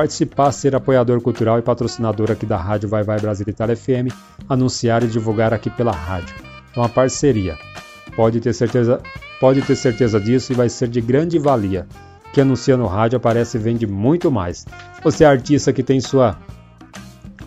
[0.00, 4.08] participar, ser apoiador cultural e patrocinador aqui da Rádio Vai Vai Brasília Itália FM,
[4.48, 6.34] anunciar e divulgar aqui pela rádio.
[6.74, 7.58] É uma parceria.
[8.16, 8.98] Pode ter certeza,
[9.38, 11.86] pode ter certeza disso e vai ser de grande valia.
[12.32, 14.64] Que anuncia no rádio aparece e vende muito mais.
[15.04, 16.38] Você é artista que tem sua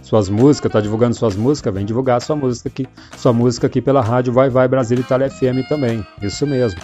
[0.04, 2.86] suas músicas, está divulgando suas músicas, vem divulgar sua música aqui,
[3.18, 6.06] sua música aqui pela rádio Vai Vai Brasília Itália FM também.
[6.22, 6.80] Isso mesmo.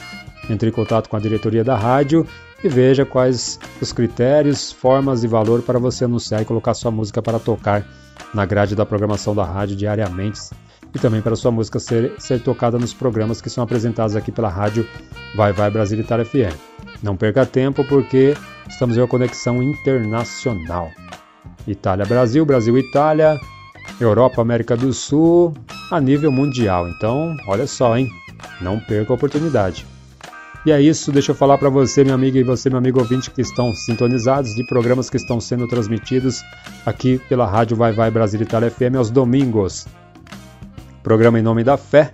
[0.49, 2.26] Entre em contato com a diretoria da rádio
[2.64, 7.22] e veja quais os critérios, formas e valor para você anunciar e colocar sua música
[7.22, 7.86] para tocar
[8.34, 10.41] na grade da programação da rádio diariamente
[10.93, 14.49] e também para sua música ser, ser tocada nos programas que são apresentados aqui pela
[14.49, 14.88] rádio
[15.36, 16.55] Vai Vai Brasília Itália FM.
[17.03, 18.36] Não perca tempo porque
[18.68, 20.91] estamos em uma conexão internacional.
[21.68, 23.39] Itália Brasil, Brasil Itália,
[23.99, 25.53] Europa América do Sul,
[25.91, 26.89] a nível mundial.
[26.89, 28.10] Então, olha só, hein?
[28.62, 29.86] Não perca a oportunidade.
[30.66, 33.32] E é isso, deixa eu falar para você, minha amiga, e você, meu amigo ouvinte,
[33.32, 36.43] que estão sintonizados de programas que estão sendo transmitidos
[36.86, 39.88] aqui pela Rádio Vai Vai Brasil Itália FM aos domingos.
[41.01, 42.12] Programa Em Nome da Fé,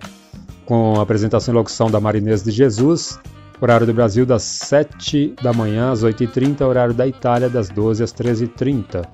[0.64, 3.18] com apresentação e locução da Marinês de Jesus,
[3.60, 8.12] horário do Brasil das 7 da manhã às 8h30, horário da Itália das 12 às
[8.14, 9.04] 13h30.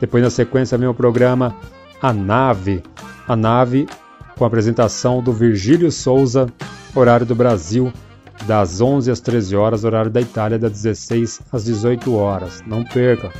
[0.00, 1.54] Depois, na sequência, vem o programa
[2.00, 2.82] A Nave,
[3.28, 3.86] a Nave
[4.38, 6.46] com apresentação do Virgílio Souza,
[6.94, 7.92] horário do Brasil
[8.46, 12.62] das 11 às 13 horas, horário da Itália das 16 às 18 horas.
[12.66, 13.32] Não perca.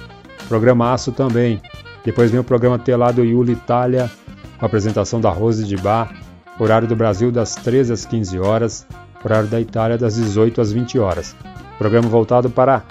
[0.48, 1.60] Programaço também.
[2.04, 4.10] Depois vem o programa Telado Yuli Itália,
[4.58, 6.14] com apresentação da Rose de Bar,
[6.58, 8.86] horário do Brasil das 13 às 15 horas,
[9.24, 11.34] horário da Itália das 18 às 20 horas.
[11.78, 12.82] Programa voltado para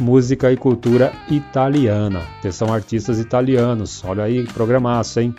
[0.00, 2.22] música e cultura italiana.
[2.50, 4.02] São artistas italianos.
[4.04, 5.34] Olha aí, programaço, hein?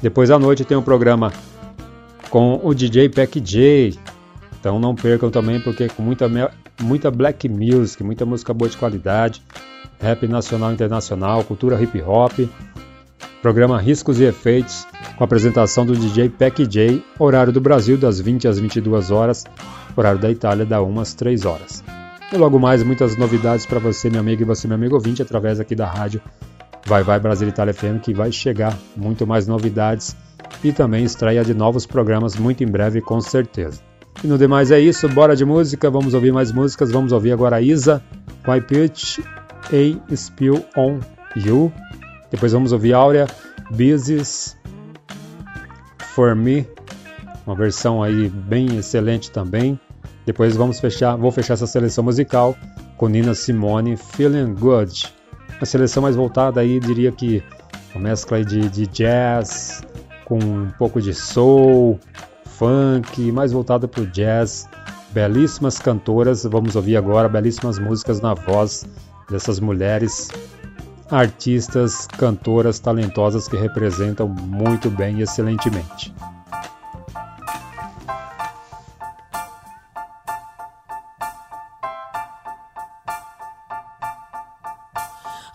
[0.00, 1.32] Depois à noite tem um programa
[2.30, 3.98] com o DJ Pack J.
[4.58, 6.28] Então não percam também, porque com muita,
[6.80, 9.42] muita black music, muita música boa de qualidade,
[10.00, 12.32] rap nacional e internacional, cultura hip hop.
[13.40, 14.84] Programa Riscos e Efeitos,
[15.16, 19.44] com apresentação do DJ Pack J, horário do Brasil das 20 às 22 horas,
[19.96, 21.84] horário da Itália da 1 às 3 horas.
[22.32, 25.60] E logo mais, muitas novidades para você, meu amigo, e você, meu amigo ouvinte, através
[25.60, 26.20] aqui da rádio
[26.84, 30.16] Vai Vai Brasil Itália FM, que vai chegar muito mais novidades
[30.64, 33.87] e também estreia de novos programas muito em breve, com certeza.
[34.22, 37.56] E no demais é isso, bora de música, vamos ouvir mais músicas, vamos ouvir agora
[37.56, 38.02] a Isa
[38.48, 40.98] I Pitch A Spill On
[41.36, 41.72] You.
[42.28, 43.28] Depois vamos ouvir Áurea,
[43.70, 44.56] Business
[46.14, 46.66] For Me,
[47.46, 49.78] uma versão aí bem excelente também.
[50.26, 52.56] Depois vamos fechar, vou fechar essa seleção musical
[52.96, 55.14] com Nina Simone, Feeling Good.
[55.58, 57.42] Uma seleção mais voltada aí, diria que
[57.94, 59.82] uma mescla de, de jazz
[60.24, 61.98] com um pouco de soul,
[62.58, 64.68] funk, mais voltada para o jazz.
[65.10, 68.84] Belíssimas cantoras, vamos ouvir agora belíssimas músicas na voz
[69.30, 70.28] dessas mulheres
[71.10, 76.12] artistas, cantoras talentosas que representam muito bem e excelentemente.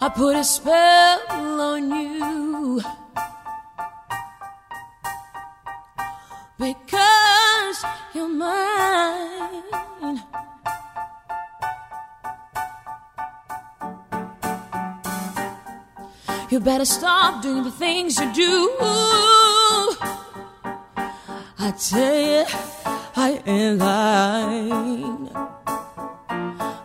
[0.01, 0.82] I put a spell
[16.63, 18.69] better stop doing the things you do.
[21.59, 22.45] I tell you,
[23.15, 25.29] I ain't lying.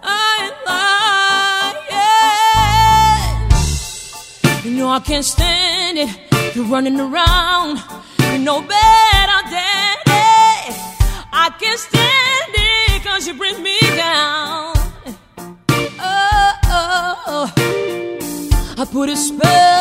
[0.02, 0.58] I ain't
[4.64, 4.64] lying.
[4.64, 6.10] You know I can't stand it.
[6.56, 7.78] You're running around.
[8.32, 10.74] You know better than it.
[11.32, 12.07] I can't stand
[18.98, 19.77] I put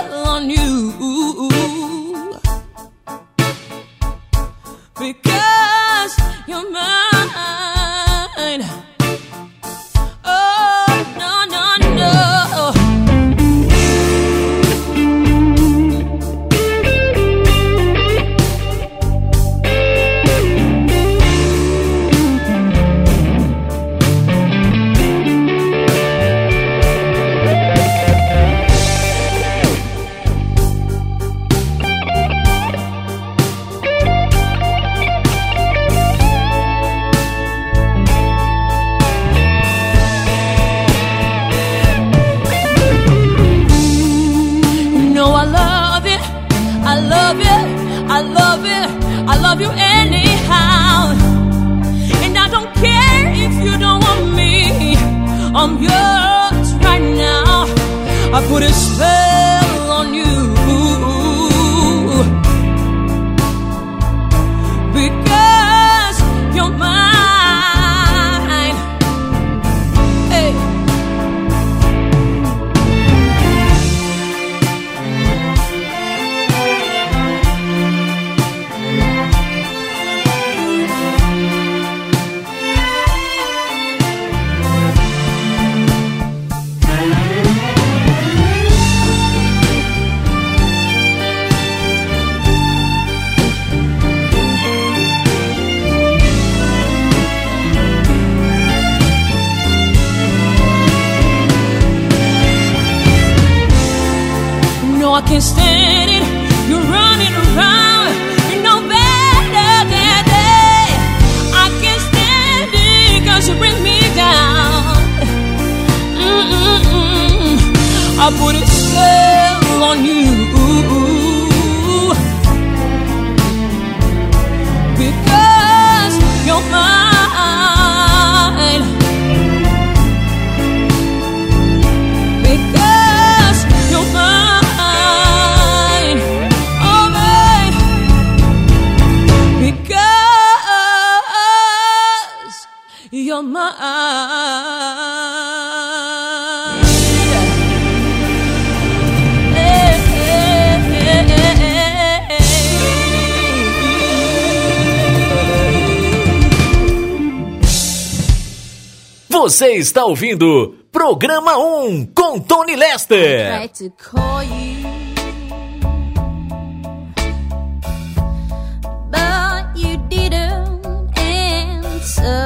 [159.39, 163.69] Você está ouvindo Programa 1 com Tony Lester.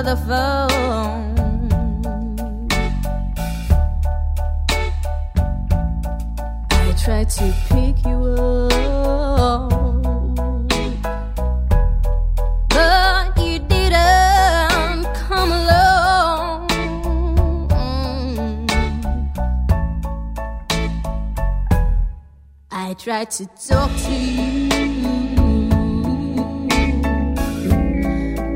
[0.03, 1.37] the phone.
[6.71, 8.80] I tried to pick you up.
[22.91, 24.67] I tried to talk to you.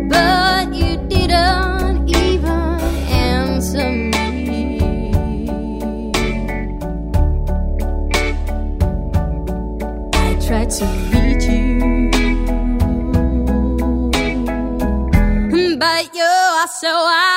[0.09, 4.11] But you didn't even answer me.
[10.13, 12.11] I tried to reach you.
[15.79, 17.34] But you are so out.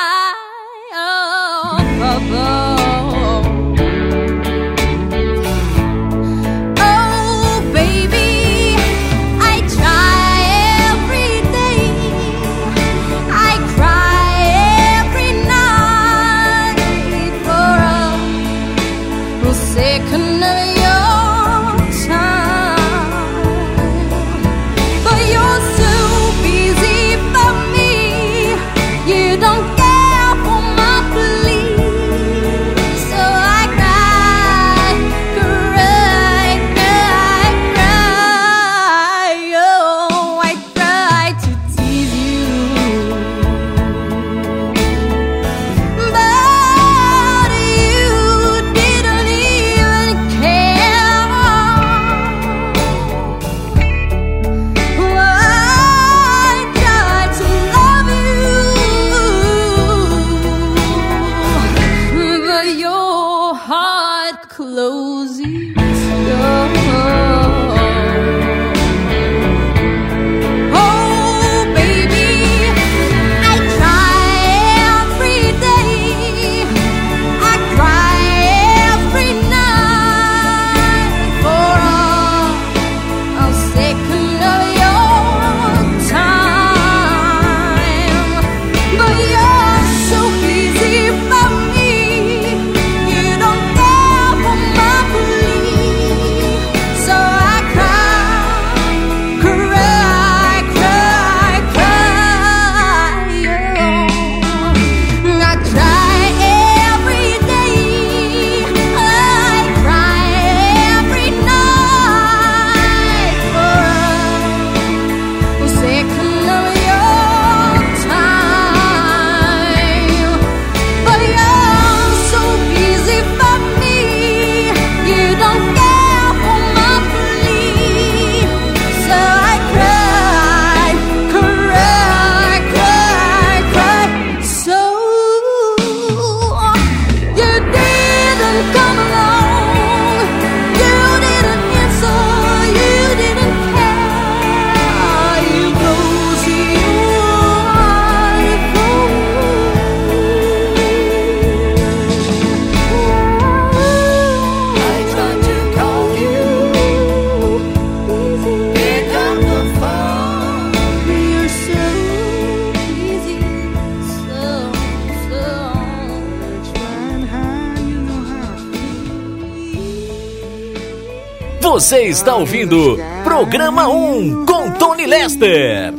[171.71, 175.93] Você está ouvindo Programa 1 com Tony Lester.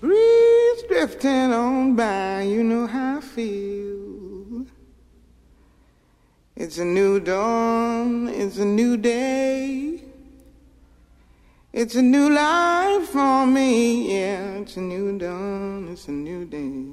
[0.00, 4.66] Breeze drifting on by, you know how I feel.
[6.56, 10.04] It's a new dawn, it's a new day.
[11.72, 14.60] It's a new life for me, yeah.
[14.60, 16.84] It's a new dawn, it's a new day.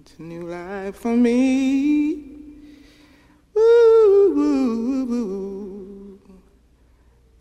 [0.00, 2.32] It's a new life for me.
[3.54, 5.71] Ooh, ooh, ooh,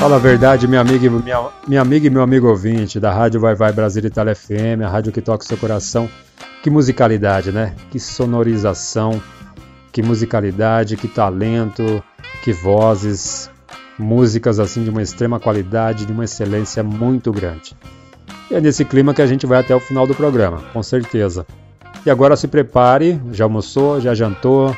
[0.00, 3.38] Fala a verdade, minha amiga, e- minha, minha amiga e meu amigo ouvinte da Rádio
[3.38, 6.08] Vai Vai Brasil Itália FM, a rádio que toca o seu coração.
[6.62, 7.74] Que musicalidade, né?
[7.90, 9.20] Que sonorização,
[9.92, 12.02] que musicalidade, que talento,
[12.42, 13.50] que vozes,
[13.98, 17.76] músicas assim de uma extrema qualidade, de uma excelência muito grande.
[18.50, 21.46] E é nesse clima que a gente vai até o final do programa, com certeza.
[22.06, 24.74] E agora se prepare, já almoçou, já jantou,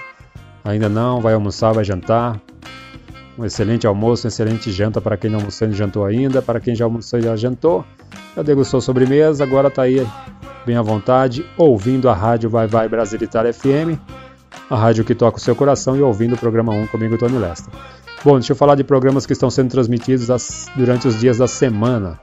[0.65, 2.41] ainda não, vai almoçar, vai jantar.
[3.43, 6.77] Um excelente almoço, uma excelente janta para quem não almoçou e jantou ainda, para quem
[6.77, 7.85] já almoçou e já jantou,
[8.37, 10.07] já degustou sobremesa, agora está aí
[10.65, 13.99] bem à vontade, ouvindo a rádio Vai Vai Brasil Itália FM,
[14.71, 17.75] a rádio que toca o seu coração e ouvindo o programa 1 comigo, Tony Lester.
[18.25, 21.49] Bom, deixa eu falar de programas que estão sendo transmitidos as- durante os dias da
[21.49, 22.21] semana.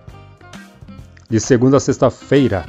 [1.29, 2.63] De segunda a sexta-feira,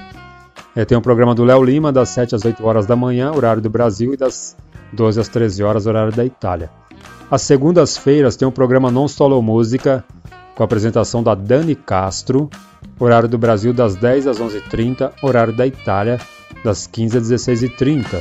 [0.74, 3.62] eh, tem o programa do Léo Lima, das 7 às 8 horas da manhã, horário
[3.62, 4.56] do Brasil, e das
[4.92, 6.68] 12 às 13 horas, horário da Itália.
[7.30, 10.04] Às segundas-feiras tem o programa Non Solo Música,
[10.56, 12.50] com a apresentação da Dani Castro,
[12.98, 16.18] horário do Brasil das 10 às 11h30, horário da Itália
[16.64, 18.20] das 15 às 16h30.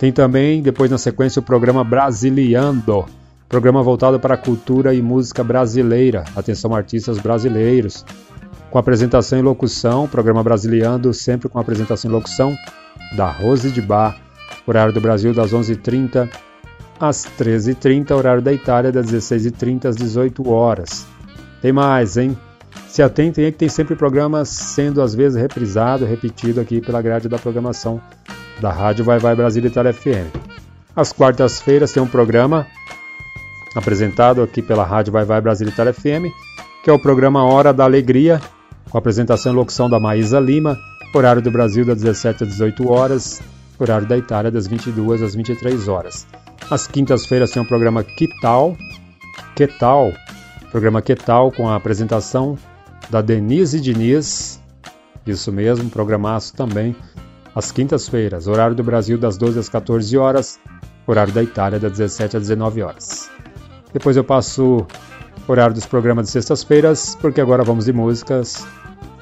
[0.00, 3.06] Tem também, depois na sequência, o programa Brasiliando,
[3.48, 6.24] programa voltado para a cultura e música brasileira.
[6.34, 8.04] Atenção, artistas brasileiros.
[8.68, 12.56] Com apresentação e locução, programa Brasiliando, sempre com apresentação e locução
[13.16, 14.16] da Rose de Bar,
[14.66, 16.28] horário do Brasil das 11h30
[17.00, 21.06] às 13h30, horário da Itália das 16h30 às 18 horas.
[21.60, 22.36] Tem mais, hein?
[22.88, 27.28] Se atentem aí que tem sempre programas sendo às vezes reprisado, repetido aqui pela grade
[27.28, 28.00] da programação
[28.60, 30.34] da Rádio Vai Vai Brasil Itália FM.
[30.96, 32.66] Às quartas-feiras tem um programa
[33.74, 36.32] apresentado aqui pela Rádio Vai Vai Brasil Itália FM,
[36.82, 38.40] que é o programa Hora da Alegria,
[38.90, 40.76] com apresentação e locução da Maísa Lima,
[41.14, 43.40] horário do Brasil das 17 às 18 horas,
[43.78, 46.26] horário da Itália das 22 às 23 horas.
[46.70, 48.76] As quintas-feiras tem o um programa Que Tal?
[49.56, 50.12] Que Tal?
[50.70, 52.58] Programa Que Tal com a apresentação
[53.08, 54.60] da Denise Diniz.
[55.26, 56.94] Isso mesmo, programaço também.
[57.54, 60.60] Às quintas-feiras, horário do Brasil das 12 às 14 horas,
[61.06, 63.30] horário da Itália das 17 às 19 horas.
[63.90, 64.86] Depois eu passo
[65.48, 68.66] horário dos programas de sextas-feiras, porque agora vamos de músicas.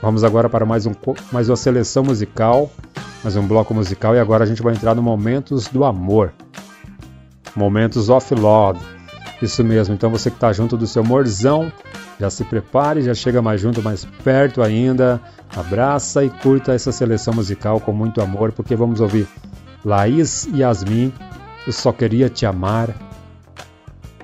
[0.02, 0.92] Vamos agora para mais, um,
[1.30, 2.68] mais uma seleção musical,
[3.22, 6.32] mais um bloco musical, e agora a gente vai entrar no Momentos do Amor.
[7.56, 8.78] Momentos of Love.
[9.40, 11.70] Isso mesmo, então você que está junto do seu morzão,
[12.18, 15.20] já se prepare, já chega mais junto, mais perto ainda.
[15.54, 19.26] Abraça e curta essa seleção musical com muito amor, porque vamos ouvir
[19.84, 21.12] Laís Yasmin,
[21.66, 22.94] Eu Só Queria Te Amar.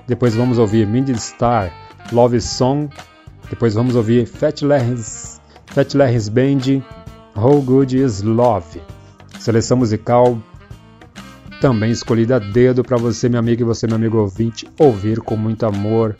[0.07, 1.71] Depois vamos ouvir Mindy Star,
[2.11, 2.89] Love Song.
[3.49, 5.93] Depois vamos ouvir Fatler's Fat
[6.31, 6.83] Band,
[7.35, 8.81] How Good Is Love.
[9.39, 10.37] Seleção musical
[11.63, 15.37] também escolhida a dedo para você, meu amigo, e você, meu amigo ouvinte, ouvir com
[15.37, 16.13] muito amor,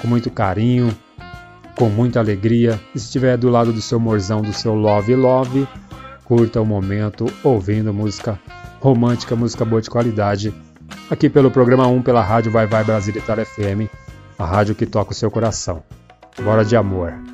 [0.00, 0.96] com muito carinho,
[1.76, 2.80] com muita alegria.
[2.94, 5.66] E se estiver do lado do seu morzão, do seu love love,
[6.24, 8.38] curta o momento ouvindo música
[8.78, 10.54] romântica, música boa de qualidade,
[11.10, 13.90] aqui pelo programa 1, pela rádio Vai Vai Brasília Itália FM,
[14.38, 15.82] a rádio que toca o seu coração.
[16.40, 17.33] Bora de amor.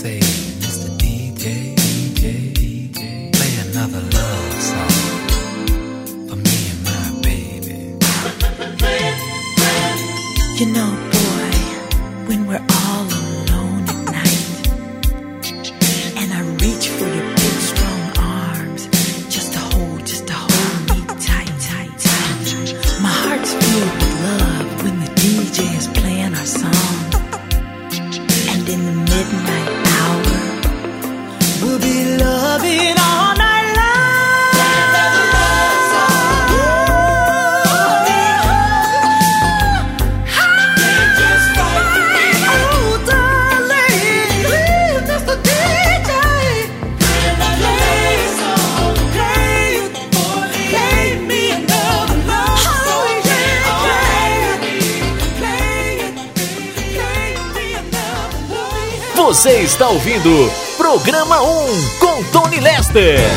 [0.00, 0.39] Say,
[62.92, 63.29] Master.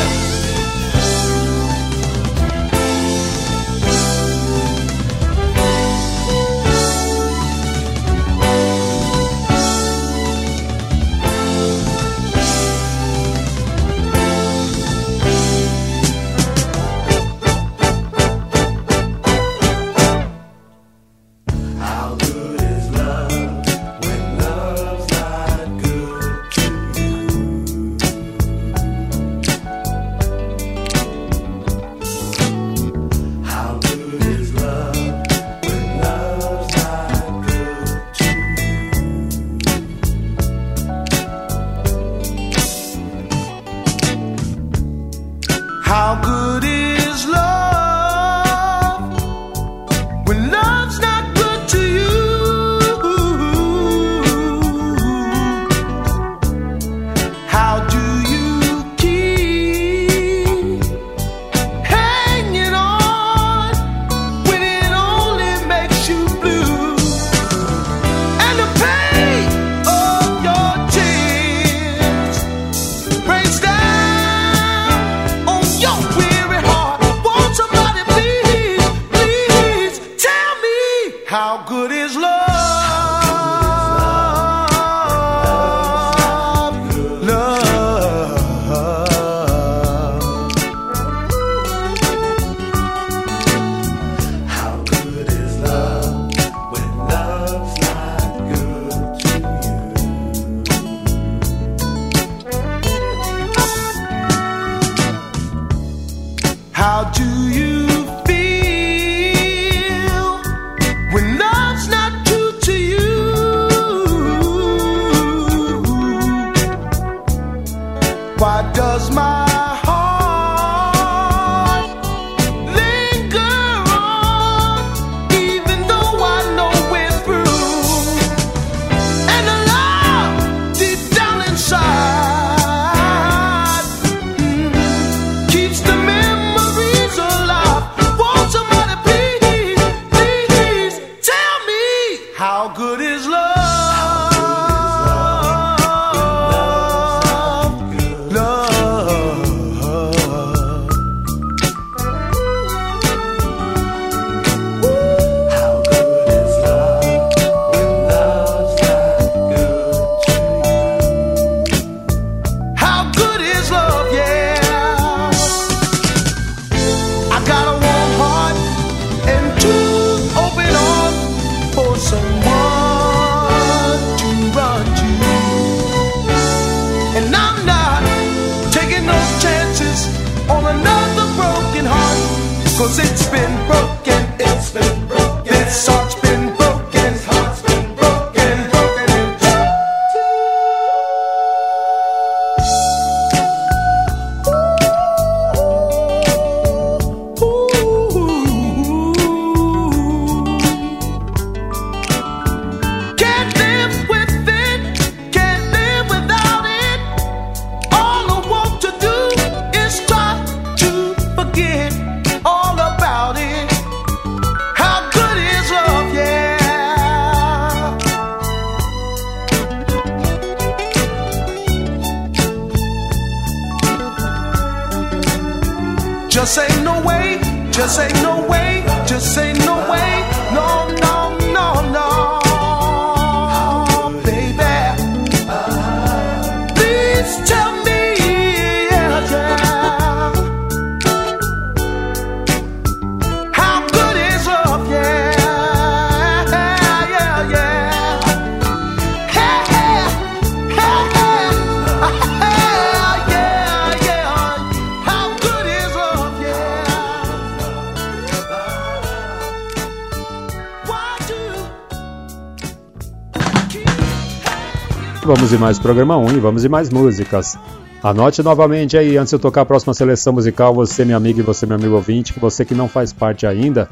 [265.63, 267.57] mais programa 1 e vamos de mais músicas.
[268.03, 271.41] Anote novamente aí, antes de eu tocar a próxima seleção musical, você, meu amigo e
[271.41, 273.87] você, meu amigo ouvinte, que você que não faz parte ainda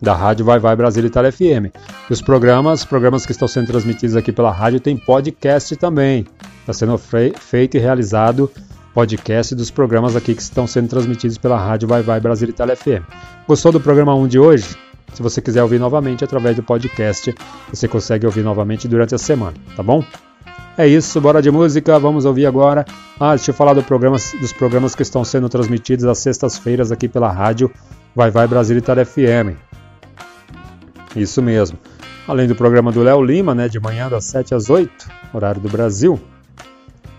[0.00, 1.66] da Rádio Vai Vai Brasília Itália FM.
[2.08, 6.26] E os programas, programas que estão sendo transmitidos aqui pela rádio, tem podcast também.
[6.60, 8.50] Está sendo fe- feito e realizado
[8.92, 13.02] podcast dos programas aqui que estão sendo transmitidos pela Rádio Vai Vai Brasília Itália FM.
[13.46, 14.76] Gostou do programa 1 de hoje?
[15.12, 17.34] Se você quiser ouvir novamente através do podcast,
[17.72, 20.02] você consegue ouvir novamente durante a semana, tá bom?
[20.76, 22.84] É isso, bora de música, vamos ouvir agora.
[23.20, 27.06] Ah, deixa eu falar do programa, dos programas que estão sendo transmitidos às sextas-feiras aqui
[27.08, 27.70] pela rádio
[28.14, 29.73] Vai Vai Brasília Itália FM.
[31.14, 31.78] Isso mesmo.
[32.26, 34.90] Além do programa do Léo Lima, né, de manhã das 7 às 8,
[35.32, 36.18] horário do Brasil,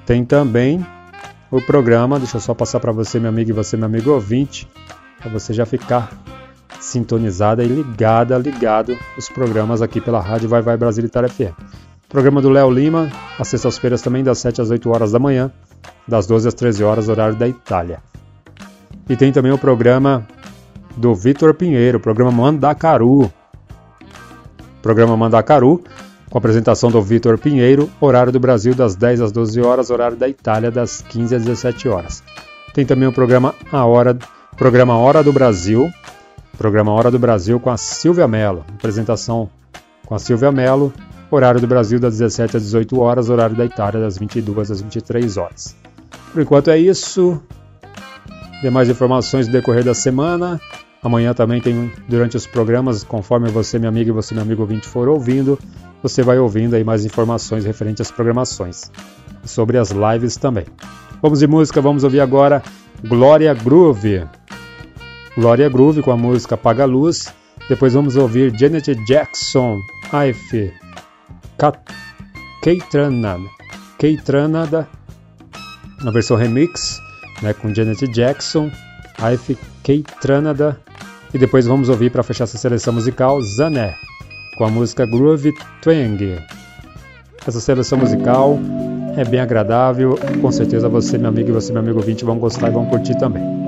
[0.05, 0.85] tem também
[1.51, 4.67] o programa, deixa eu só passar para você, meu amigo, e você, meu amigo ouvinte,
[5.19, 6.11] para você já ficar
[6.79, 11.53] sintonizada e ligada, ligado os programas aqui pela rádio Vai Vai Brasília Itália FM.
[12.09, 15.51] Programa do Léo Lima, às sextas-feiras também, das 7 às 8 horas da manhã,
[16.07, 17.99] das 12 às 13 horas, horário da Itália.
[19.09, 20.25] E tem também o programa
[20.95, 23.31] do Vitor Pinheiro, o programa Mandacaru.
[24.85, 25.81] Programa Mandacaru,
[26.29, 30.29] com apresentação do Vitor Pinheiro, horário do Brasil das 10 às 12 horas, horário da
[30.29, 32.23] Itália das 15 às 17 horas.
[32.71, 34.15] Tem também o programa A Hora,
[34.55, 35.91] programa Hora do Brasil,
[36.55, 39.49] programa Hora do Brasil com a Silvia Mello, apresentação
[40.05, 40.93] com a Silvia Mello,
[41.31, 45.35] horário do Brasil das 17 às 18 horas, horário da Itália das 22 às 23
[45.37, 45.75] horas.
[46.31, 47.41] Por enquanto é isso.
[48.61, 50.61] Demais informações no decorrer da semana.
[51.05, 54.87] Amanhã também tem durante os programas, conforme você, minha amiga, e você, meu amigo ouvinte,
[54.87, 55.59] for ouvindo,
[56.01, 58.91] você vai ouvindo aí mais informações referentes às programações.
[59.43, 60.65] E sobre as lives também.
[61.21, 62.63] Vamos de música, vamos ouvir agora
[63.07, 64.25] Glória Groove.
[65.37, 67.31] Glória Groove com a música Apaga a Luz.
[67.69, 69.79] Depois vamos ouvir Janet Jackson,
[70.27, 70.73] Ife,
[72.63, 73.43] Keitranada.
[73.99, 74.87] Keitranada,
[76.03, 76.99] na versão remix,
[77.43, 78.71] né, com Janet Jackson,
[79.31, 80.84] Ife Keitranada.
[81.33, 83.95] E depois vamos ouvir para fechar essa seleção musical Zané,
[84.57, 86.37] com a música Groove Twang.
[87.45, 88.57] Essa seleção musical
[89.17, 92.69] é bem agradável, com certeza você, meu amigo, e você, meu amigo ouvinte, vão gostar
[92.69, 93.64] e vão curtir também.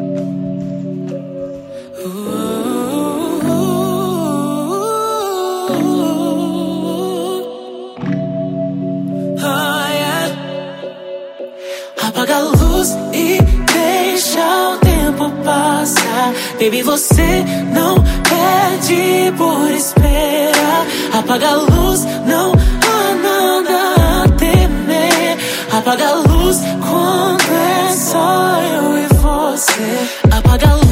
[16.60, 20.88] Baby, você não pede por esperar.
[21.14, 25.38] Apaga a luz, não há nada a temer.
[25.72, 30.10] Apaga a luz quando é só eu e você.
[30.36, 30.88] Apaga a luz.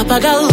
[0.00, 0.49] Apaga a luz.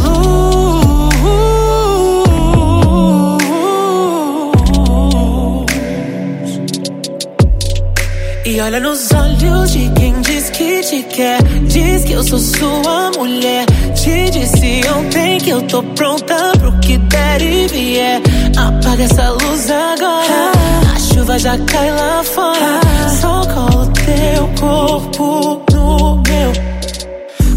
[10.90, 11.44] Te quer.
[11.68, 13.66] Diz que eu sou sua mulher.
[13.94, 18.22] Te disse ontem que eu tô pronta pro que der e vier.
[18.58, 20.52] Apaga essa luz agora.
[20.96, 22.80] A chuva já cai lá fora.
[23.20, 26.52] Só colo teu corpo no meu.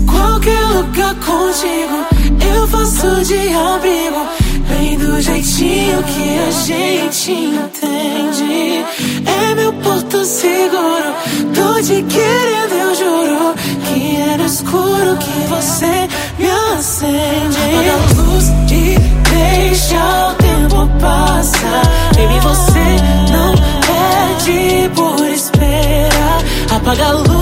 [0.06, 2.06] Qualquer lugar contigo,
[2.52, 4.39] eu faço de abrigo.
[4.70, 8.84] Bem do jeitinho que a gente entende.
[9.26, 11.14] É meu porto seguro.
[11.54, 13.54] Tô te querendo, eu juro.
[13.86, 17.58] Que é no escuro que você me acende.
[17.70, 18.96] Apaga a luz e
[19.28, 21.84] deixa o tempo passar.
[22.16, 22.88] Baby, você
[23.32, 23.52] não
[23.88, 26.38] pede por esperar.
[26.76, 27.39] Apaga a luz,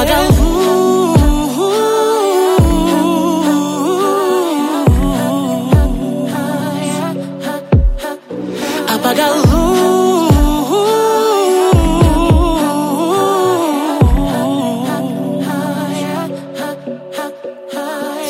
[0.00, 0.32] apaga uh,
[1.60, 1.90] uh,
[8.94, 9.50] Apaga a luz.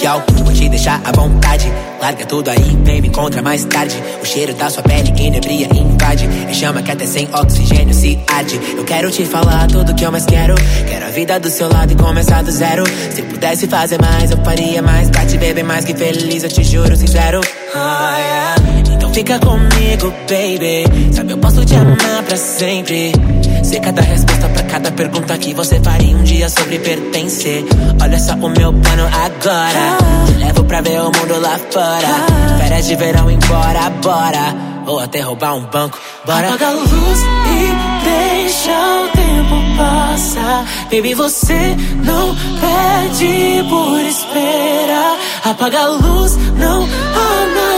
[0.02, 1.39] Yo, vou te deixar a bomba.
[2.10, 3.94] Larga tudo aí, vem me encontra mais tarde.
[4.20, 6.28] O cheiro da sua pele inebria e invade.
[6.48, 8.60] É chama que até sem oxigênio se arde.
[8.76, 10.56] Eu quero te falar tudo que eu mais quero.
[10.88, 12.82] Quero a vida do seu lado e começar do zero.
[13.14, 15.08] Se pudesse fazer mais, eu faria mais.
[15.08, 17.40] Pra te ver bem mais que feliz, eu te juro, sincero.
[17.76, 18.59] Ah, yeah.
[19.12, 21.12] Fica comigo, baby.
[21.12, 23.12] Sabe, eu posso te amar pra sempre.
[23.62, 27.64] Sei cada resposta pra cada pergunta que você faria um dia sobre pertencer.
[28.00, 30.26] Olha só o meu plano agora.
[30.26, 32.58] Te levo pra ver o mundo lá fora.
[32.58, 34.70] Férias de verão embora, bora.
[34.86, 36.48] Ou até roubar um banco, bora.
[36.48, 40.64] Apaga a luz e deixa o tempo passar.
[40.84, 45.16] Baby, você não pede por esperar.
[45.44, 47.69] Apaga a luz, não há nada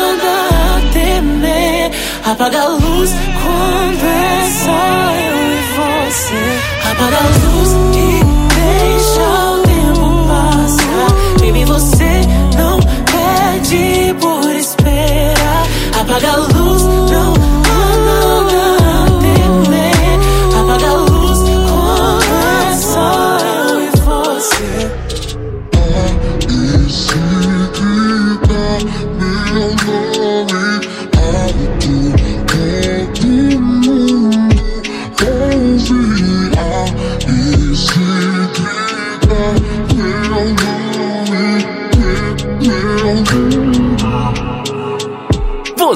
[1.22, 1.90] a temer.
[2.24, 3.10] Apaga a luz
[3.42, 6.42] quando é só eu e você.
[6.90, 8.24] Apaga a luz e
[8.54, 11.10] deixa o tempo passar.
[11.40, 12.12] Baby, você
[12.56, 15.66] não pede por esperar.
[16.00, 17.61] Apaga a luz, não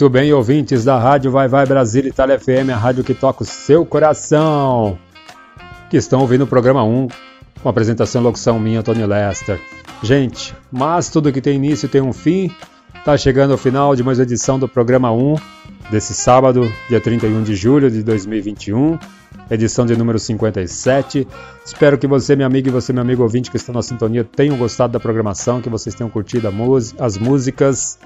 [0.00, 3.46] Muito bem, ouvintes da Rádio Vai Vai Brasil Itália FM, a rádio que toca o
[3.46, 4.98] seu coração,
[5.90, 7.08] que estão ouvindo o programa 1,
[7.62, 9.60] com apresentação e locução minha, Tony Lester.
[10.02, 12.50] Gente, mas tudo que tem início tem um fim.
[13.04, 15.34] Tá chegando ao final de mais uma edição do programa 1
[15.90, 18.98] desse sábado, dia 31 de julho de 2021,
[19.50, 21.28] edição de número 57.
[21.62, 24.56] Espero que você, minha amiga, e você, meu amigo ouvinte que estão na sintonia, tenham
[24.56, 26.48] gostado da programação, que vocês tenham curtido
[26.98, 27.98] as músicas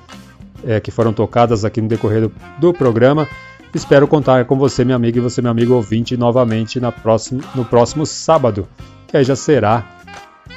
[0.67, 3.29] é, que foram tocadas aqui no decorrer do, do programa.
[3.75, 7.65] Espero contar com você, minha amiga, e você, meu amigo ouvinte, novamente na próximo, no
[7.65, 8.69] próximo sábado,
[9.09, 9.85] que aí já será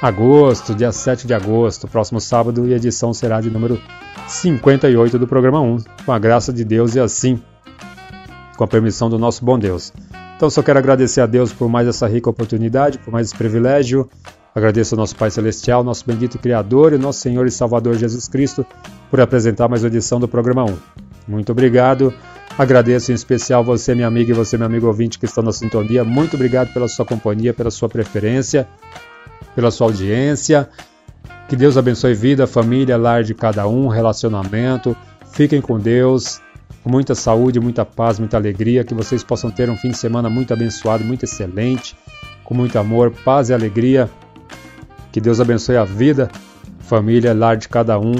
[0.02, 3.82] agosto, dia 7 de agosto, próximo sábado, e a edição será de número
[4.28, 7.42] 58 do programa 1, com a graça de Deus e assim,
[8.56, 9.92] com a permissão do nosso bom Deus.
[10.36, 14.08] Então só quero agradecer a Deus por mais essa rica oportunidade, por mais esse privilégio.
[14.54, 18.66] Agradeço ao nosso Pai Celestial, nosso bendito Criador e nosso Senhor e Salvador Jesus Cristo
[19.10, 20.78] por apresentar mais uma edição do programa 1.
[21.28, 22.14] Muito obrigado.
[22.58, 26.04] Agradeço em especial você, minha amiga, e você, meu amigo ouvinte que estão na sintonia.
[26.04, 28.68] Muito obrigado pela sua companhia, pela sua preferência,
[29.54, 30.68] pela sua audiência.
[31.48, 34.98] Que Deus abençoe vida, família, lar de cada um, relacionamento.
[35.32, 36.42] Fiquem com Deus,
[36.84, 38.84] muita saúde, muita paz, muita alegria.
[38.84, 41.96] Que vocês possam ter um fim de semana muito abençoado, muito excelente,
[42.44, 44.10] com muito amor, paz e alegria.
[45.12, 46.30] Que Deus abençoe a vida,
[46.80, 48.16] família, lar de cada um,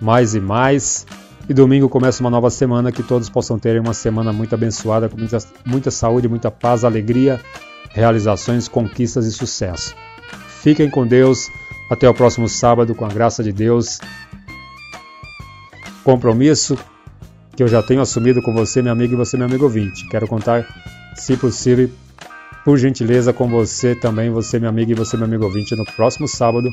[0.00, 1.06] mais e mais.
[1.48, 5.16] E domingo começa uma nova semana, que todos possam ter uma semana muito abençoada, com
[5.16, 7.40] muita, muita saúde, muita paz, alegria,
[7.90, 9.94] realizações, conquistas e sucesso.
[10.48, 11.48] Fiquem com Deus.
[11.88, 14.00] Até o próximo sábado, com a graça de Deus.
[16.02, 16.76] Compromisso
[17.54, 20.06] que eu já tenho assumido com você, meu amigo, e você, meu amigo ouvinte.
[20.08, 20.66] Quero contar,
[21.14, 21.88] se possível,
[22.66, 26.26] por gentileza, com você também, você, meu amigo, e você, meu amigo ouvinte, no próximo
[26.26, 26.68] sábado,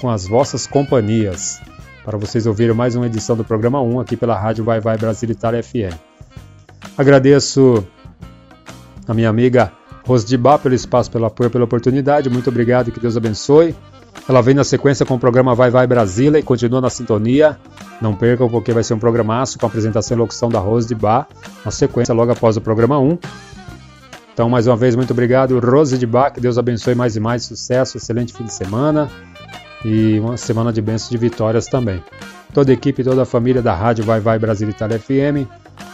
[0.00, 1.60] com as vossas companhias,
[2.02, 5.30] para vocês ouvirem mais uma edição do programa 1 aqui pela Rádio Vai Vai Brasil
[5.30, 5.94] Itália FM.
[6.96, 7.86] Agradeço
[9.06, 9.70] a minha amiga
[10.06, 12.30] Rosdibá pelo espaço, pelo apoio, pela oportunidade.
[12.30, 13.74] Muito obrigado que Deus abençoe.
[14.26, 17.58] Ela vem na sequência com o programa Vai Vai Brasília e continua na sintonia.
[18.00, 20.94] Não percam, porque vai ser um programaço com a apresentação e locução da Rose de
[20.94, 21.28] Bar,
[21.62, 23.18] na sequência logo após o programa 1.
[24.36, 27.96] Então, mais uma vez, muito obrigado, Rose de que Deus abençoe mais e mais, sucesso,
[27.96, 29.10] excelente fim de semana
[29.82, 32.04] e uma semana de bênçãos de vitórias também.
[32.52, 35.48] Toda a equipe, toda a família da Rádio Vai Vai Brasil Itália FM,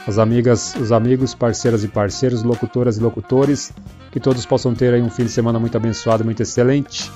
[0.09, 3.71] as amigas, os amigos, parceiras e parceiros, locutoras e locutores,
[4.11, 7.09] que todos possam ter aí um fim de semana muito abençoado, muito excelente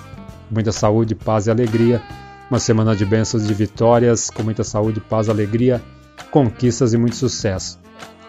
[0.48, 2.00] muita saúde, paz e alegria.
[2.48, 5.82] Uma semana de bênçãos e de vitórias, com muita saúde, paz, alegria,
[6.30, 7.80] conquistas e muito sucesso.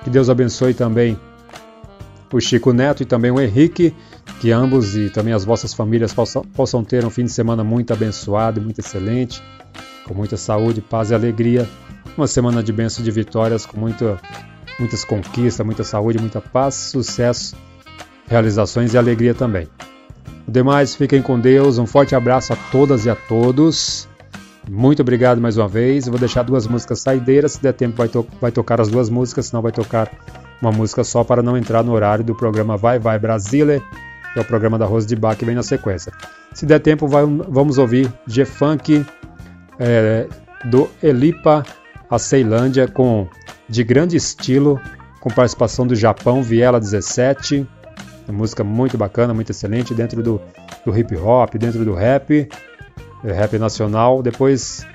[0.03, 1.19] Que Deus abençoe também
[2.32, 3.94] o Chico Neto e também o Henrique,
[4.40, 7.94] que ambos e também as vossas famílias possam, possam ter um fim de semana muito
[7.94, 9.41] abençoado e muito excelente,
[10.06, 11.68] com muita saúde, paz e alegria.
[12.18, 14.20] Uma semana de bênçãos e de vitórias, com muita,
[14.80, 17.56] muitas conquistas, muita saúde, muita paz, sucesso,
[18.28, 19.68] realizações e alegria também.
[20.48, 21.78] Demais, fiquem com Deus.
[21.78, 24.08] Um forte abraço a todas e a todos.
[24.70, 26.08] Muito obrigado mais uma vez.
[26.08, 27.54] Eu vou deixar duas músicas saideiras.
[27.54, 29.48] Se der tempo, vai, to vai tocar as duas músicas.
[29.48, 30.10] Senão, vai tocar
[30.62, 33.82] uma música só para não entrar no horário do programa Vai Vai Brasília,
[34.34, 36.12] que é o programa da Rose de Bar que vem na sequência.
[36.54, 39.06] Se der tempo, vai, vamos ouvir G-Funk
[39.80, 40.28] é,
[40.66, 41.64] do Elipa
[42.10, 43.28] a Ceilândia, com
[43.68, 44.80] de grande estilo,
[45.20, 47.68] com participação do Japão, Viela 17.
[48.28, 50.42] Uma música muito bacana, muito excelente, dentro do,
[50.86, 52.48] do hip hop, dentro do rap,
[53.24, 54.22] é, rap nacional.
[54.22, 54.86] Depois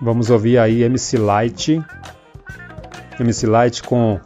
[0.00, 1.82] vamos ouvir aí MC Light,
[3.18, 4.20] MC Light com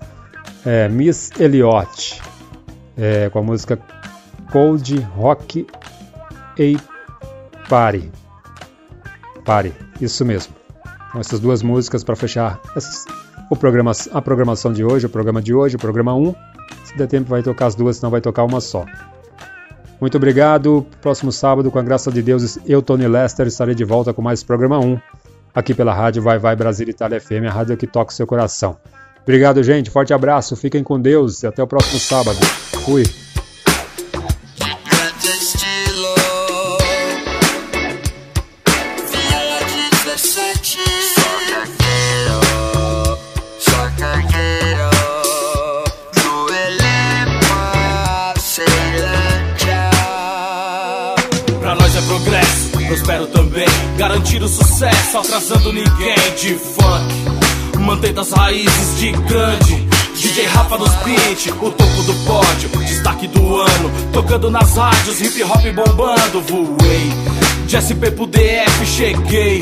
[0.65, 2.23] é, Miss Elliot,
[2.97, 3.79] é, com a música
[4.51, 5.67] Cold Rock
[6.59, 8.11] a Party.
[9.45, 10.55] Party, isso mesmo.
[11.09, 13.05] Então, essas duas músicas para fechar essas,
[13.51, 16.35] o programa, a programação de hoje, o programa de hoje, o programa 1.
[16.85, 18.85] Se der tempo, vai tocar as duas, senão vai tocar uma só.
[20.01, 20.87] Muito obrigado.
[21.01, 24.43] Próximo sábado, com a graça de Deus, eu, Tony Lester, estarei de volta com mais
[24.43, 24.99] programa 1,
[25.55, 28.77] aqui pela rádio Vai Vai Brasil Itália FM, a rádio que toca o seu coração.
[29.25, 29.91] Obrigado, gente.
[29.91, 30.55] Forte abraço.
[30.55, 32.39] Fiquem com Deus e até o próximo sábado.
[32.85, 33.05] Fui.
[53.07, 53.67] É também.
[53.97, 57.34] Garantir o sucesso, atrasando ninguém de funk.
[57.95, 59.89] Mantendo as raízes de grande.
[60.17, 63.91] DJ Rafa nos beat, o topo do pódio, destaque do ano.
[64.13, 66.41] Tocando nas rádios, hip hop bombando.
[66.41, 67.13] Voei,
[67.69, 69.61] de SP pro DF cheguei.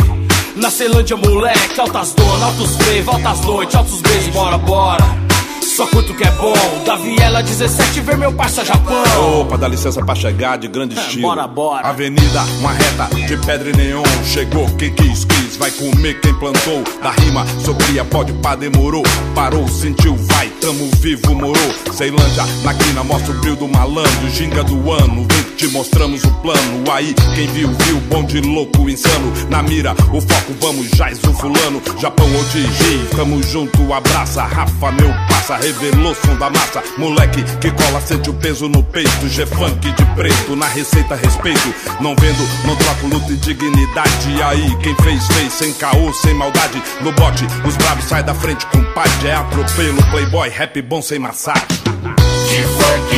[0.56, 5.31] Na Ceilândia, moleque, altas donas, altos freio, altas noites, altos beijos, bora, bora.
[5.72, 6.52] Só curto que é bom.
[6.84, 9.40] Da Viela 17, ver meu parça Japão.
[9.40, 11.22] Opa, dá licença pra chegar de grande estilo.
[11.22, 11.88] bora, bora.
[11.88, 14.02] Avenida, uma reta de pedra e neon.
[14.22, 16.84] Chegou quem quis, quis, vai comer quem plantou.
[17.02, 19.02] Da rima, sou cria, pode pá, demorou.
[19.34, 21.74] Parou, sentiu, vai, tamo vivo, morou.
[21.94, 24.28] Ceilândia, na quina, mostra o brilho do malandro.
[24.28, 26.90] Ginga do ano, vem te mostramos o plano.
[26.90, 29.32] Aí, quem viu, viu, bom de louco, insano.
[29.48, 31.80] Na mira, o foco, vamos, jaz o fulano.
[32.00, 34.42] Japão ou Digi, tamo junto, abraça.
[34.42, 36.82] Rafa, meu passa, revelou som da massa.
[36.98, 39.28] Moleque que cola, sente o peso no peito.
[39.28, 41.72] G-Funk de preto, na receita respeito.
[42.00, 44.42] Não vendo, não troco luta e dignidade.
[44.42, 46.82] Aí, quem fez, fez, sem caô, sem maldade.
[47.02, 49.12] No bote, os bravos saem da frente com paz.
[49.24, 51.68] É atropelo, playboy, rap bom sem massagem.
[51.68, 53.14] De funk,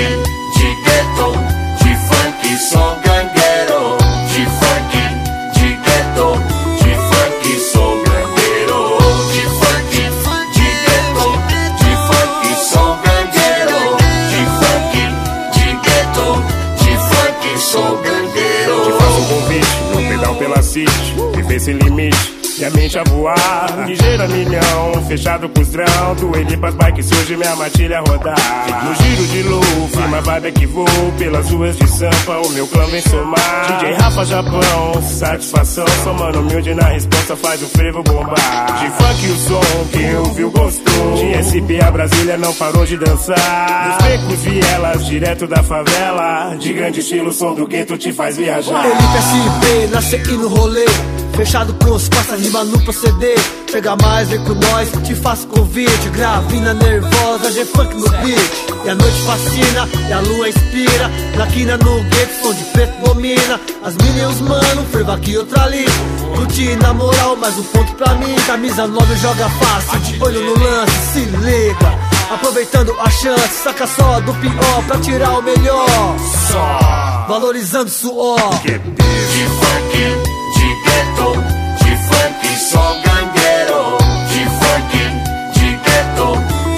[0.59, 1.64] de ghetto,
[2.55, 2.61] de
[3.03, 3.99] gangueiro.
[4.33, 4.95] De funk,
[5.55, 6.39] de ghetto,
[6.79, 8.81] de funk sou gangueiro.
[9.33, 9.93] De funk,
[10.55, 11.27] de ghetto,
[11.81, 13.79] de funk sou gangueiro.
[14.31, 14.95] De funk,
[15.53, 16.29] de ghetto,
[16.79, 18.77] de funk sou gangueiro.
[18.85, 22.34] Te faço um convite, no pedal pela City, viver sem limite.
[22.57, 26.15] Minha mente a voar, ligeiro a milhão, fechado com os drão.
[26.15, 28.37] Do ele pras bikes surge minha matilha rodar.
[28.85, 30.87] No giro de Luffy, uma vibe que vou
[31.19, 33.79] pelas ruas de Sampa, o meu clã vem somar.
[33.79, 38.67] DJ Rafa Japão, satisfação, somando humilde na resposta, faz o frevo bombar.
[38.79, 41.15] De funk o som, quem ouviu gostou.
[41.17, 43.89] De SP a Brasília não parou de dançar.
[43.89, 46.57] Nos becos vielas, direto da favela.
[46.57, 48.83] De grande estilo, o som do gueto te faz viajar.
[48.83, 50.85] Felipe SP, nasce aqui no rolê.
[51.37, 53.39] Fechado com os passas, rima no proceder.
[53.73, 56.09] Pega mais, vem com nós, te faço convite.
[56.11, 58.85] Gravina nervosa, G-Funk no beat.
[58.85, 61.11] E a noite fascina, e a lua inspira.
[61.37, 63.61] Na quina no gueto, som de preto domina.
[63.83, 65.87] As minas e os mano, ferva aqui, outra ali.
[66.37, 68.35] Curti na moral, mais um ponto pra mim.
[68.47, 72.15] Camisa 9 joga fácil, olho no lance, se liga.
[72.31, 75.87] Aproveitando a chance, saca só do pior pra tirar o melhor.
[76.51, 78.39] Só valorizando suor.
[78.63, 79.97] De funk,
[80.55, 81.64] de ghetto,
[82.55, 83.99] de gangueiro.
[84.31, 84.93] De funk,
[85.55, 86.29] de ghetto,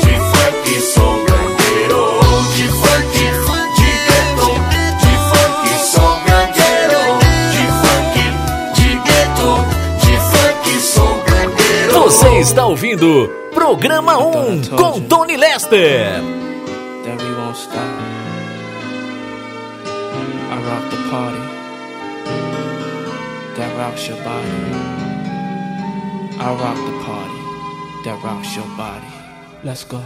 [0.03, 2.03] de funk sou gangueiro.
[2.57, 3.17] De funk,
[3.77, 4.49] de ghetto,
[5.03, 7.03] de funk sou gangueiro.
[7.53, 8.17] De funk,
[8.75, 9.51] de ghetto,
[10.01, 11.93] de funk sou gangueiro.
[12.05, 16.23] Você está ouvindo Programa 1 com Tony Lester.
[17.05, 17.77] that we won't stop.
[20.49, 21.45] I rock the party
[23.57, 24.96] that rocks your body.
[26.39, 27.41] I rock the party
[28.05, 29.07] that rocks your body.
[29.65, 29.99] Let's go.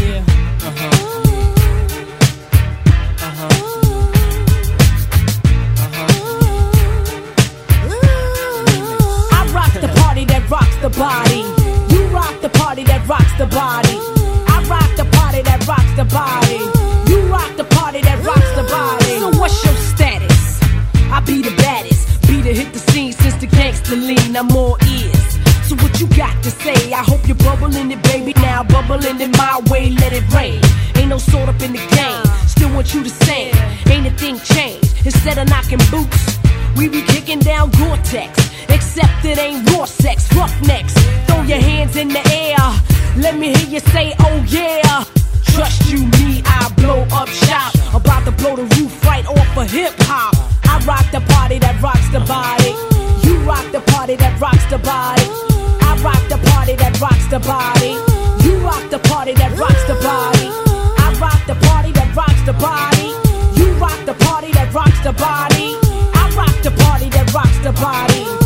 [0.00, 0.24] Yeah.
[0.64, 0.90] Uh-huh.
[9.30, 11.44] I rock the party that rocks the body.
[11.94, 13.98] You rock the party that rocks the body.
[14.48, 16.60] I rock the party that rocks the body.
[17.12, 19.18] You rock the party that rocks the body.
[19.18, 19.99] So what's your status?
[21.12, 22.22] I be the baddest.
[22.28, 24.36] Be the hit the scene since the gangster lean.
[24.36, 25.38] I'm all ears.
[25.66, 26.92] So what you got to say?
[26.92, 28.32] I hope you're bubbling it, baby.
[28.36, 30.60] Now bubbling it my way, let it rain.
[30.96, 32.24] Ain't no sort up in the game.
[32.46, 33.54] Still want you to sing.
[33.90, 35.04] Ain't a thing changed.
[35.04, 36.38] Instead of knocking boots,
[36.76, 38.50] we be kicking down Gore-Tex.
[38.68, 40.94] Except it ain't raw sex, roughnecks.
[41.26, 42.58] Throw your hands in the air.
[43.16, 45.04] Let me hear you say, oh yeah.
[45.54, 47.74] Trust you, me, I blow up shop.
[47.94, 50.34] About to blow the roof right off of hip hop.
[50.64, 52.72] I rock the party that rocks the body.
[53.26, 55.26] You rock the party that rocks the body.
[55.82, 57.92] I rock the party that rocks the body.
[58.44, 60.48] You rock the party that rocks the body.
[61.04, 63.08] I rock the party that rocks the body.
[63.58, 65.76] You rock the party that rocks the body.
[66.14, 68.39] I rock the party that rocks the body.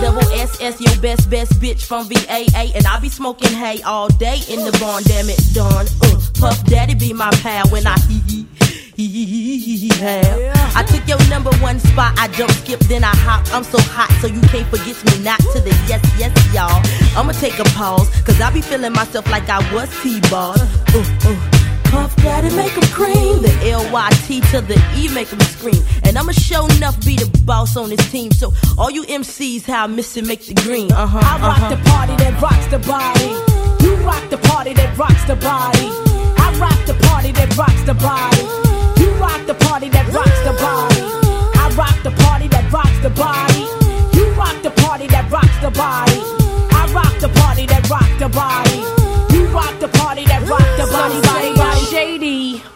[0.00, 4.08] Double S S, your best best bitch from VAA, and I be smoking hay all
[4.08, 5.02] day in the barn.
[5.04, 5.86] Damn it, Dawn.
[6.02, 9.88] Uh, Puff Daddy be my pal when I hee hee.
[10.00, 10.76] have.
[10.76, 13.46] I took your number one spot, I jump skip, then I hop.
[13.54, 16.82] I'm so hot, so you can't forget me not to the yes, yes, y'all.
[17.18, 20.56] I'ma take a pause, cause I be feeling myself like I was T-ball.
[20.58, 21.59] Uh, uh.
[21.90, 23.42] Puff Daddy make 'em cream.
[23.42, 25.82] The L-Y-T to the E make 'em scream.
[26.04, 28.30] And I'ma show enough be the boss on this team.
[28.32, 30.92] So all you MCs, how I miss it, make the green.
[30.92, 31.74] Uh-huh, I rock uh-huh.
[31.74, 33.30] the party that rocks the body.
[33.84, 35.86] You rock the party that rocks the body.
[36.44, 38.42] I rock the party that rocks the body.
[39.00, 41.02] You rock the party that rocks the body.
[41.62, 43.64] I rock the party that rocks the body.
[44.16, 46.20] You rock the party that rocks the body.
[46.80, 48.78] I rock the party that rocks the body.
[49.34, 49.99] You rock the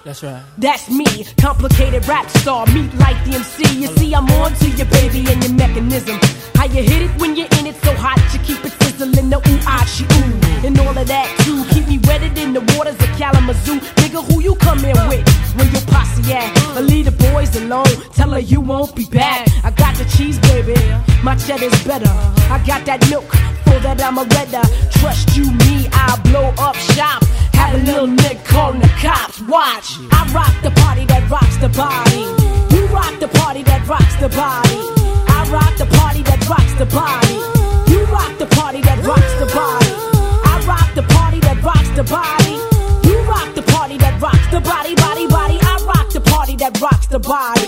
[0.05, 0.43] That's right.
[0.59, 1.07] That's me,
[1.41, 3.81] complicated rap star, meet like the MC.
[3.81, 6.19] You see, I'm on to your baby and your mechanism.
[6.55, 9.39] How you hit it when you're in it so hot, you keep it sizzling, the
[9.39, 11.65] ooh ah she ooh, and all of that too.
[11.73, 13.81] Keep me wetted in the waters of Kalamazoo.
[14.01, 15.27] Nigga, who you come in with?
[15.57, 16.77] When your posse at?
[16.77, 17.95] Or leave the boys alone.
[18.13, 19.49] Tell her you won't be back.
[19.65, 20.75] I got the cheese, baby.
[21.23, 22.11] My cheddar's better.
[22.53, 23.31] I got that milk
[23.65, 24.65] for that I'm a redder.
[24.99, 27.23] Trust you, me, I'll blow up shop.
[27.65, 29.41] Have a little nigga calling the cops.
[29.41, 32.29] Watch, I rock the party that rocks the body.
[32.77, 34.81] You rock the party that rocks the body.
[35.33, 37.41] I rock the party that rocks the body.
[37.91, 39.93] You rock the party that rocks the body.
[40.45, 42.53] I rock the party that rocks the body.
[43.09, 45.59] You rock the party that rocks the body, body, body.
[45.65, 47.65] I rock the party that rocks the body.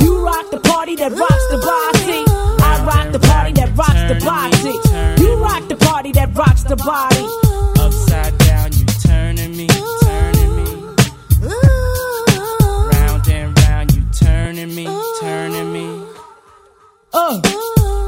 [0.00, 2.24] You rock the party that rocks the body.
[2.64, 4.72] I rock the party that rocks the body.
[5.20, 7.43] You rock the party that rocks the body.
[17.16, 17.40] Uh,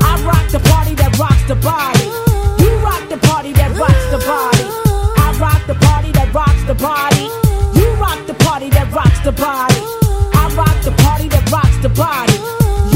[0.02, 2.10] I rock the party that rocks the body.
[2.58, 4.66] You rock the party that rocks the body.
[5.14, 7.30] I rock the party that rocks the body.
[7.78, 9.78] You rock the party that rocks the body.
[10.34, 12.34] I rock the party that rocks the body.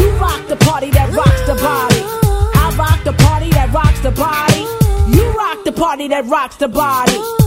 [0.03, 2.03] You rock the party that rocks the body.
[2.59, 4.67] I rock the party that rocks the body.
[5.17, 7.40] You rock the party that rocks the body.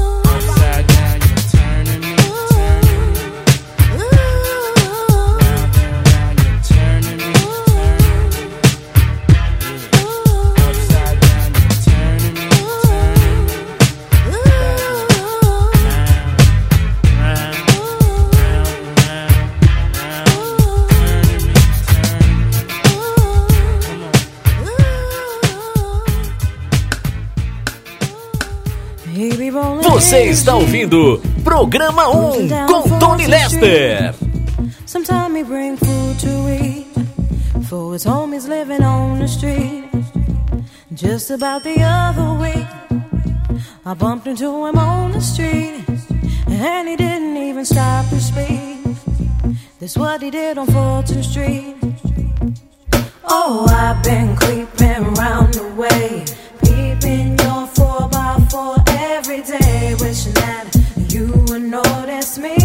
[29.84, 34.16] Você está ouvindo Programa 1 com Tony Lester.
[35.36, 36.88] He bring food to eat
[37.68, 39.84] for his homies living on the street.
[40.92, 42.66] Just about the other week,
[43.86, 45.84] I bumped into him on the street,
[46.48, 48.80] and he didn't even stop to speak.
[49.80, 51.76] That's what he did on Fulton Street.
[53.26, 56.26] Oh, I've been creeping round the way,
[56.64, 57.43] peeping
[58.54, 60.70] four every day, wishing that
[61.12, 62.56] you would notice me.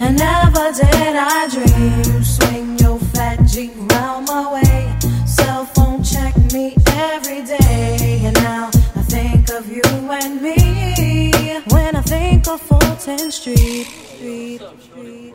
[0.00, 4.80] And never did I dream you swing your fat Jeep round my way.
[5.26, 6.74] Cell phone check me
[7.10, 8.70] every day, and now
[9.00, 9.84] I think of you
[10.20, 13.86] and me when I think of Fulton Street.
[14.16, 15.34] Street, Street.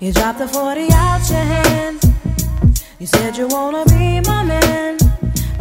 [0.00, 2.00] You dropped the 40 out your hand.
[2.98, 4.98] You said you wanna be my man.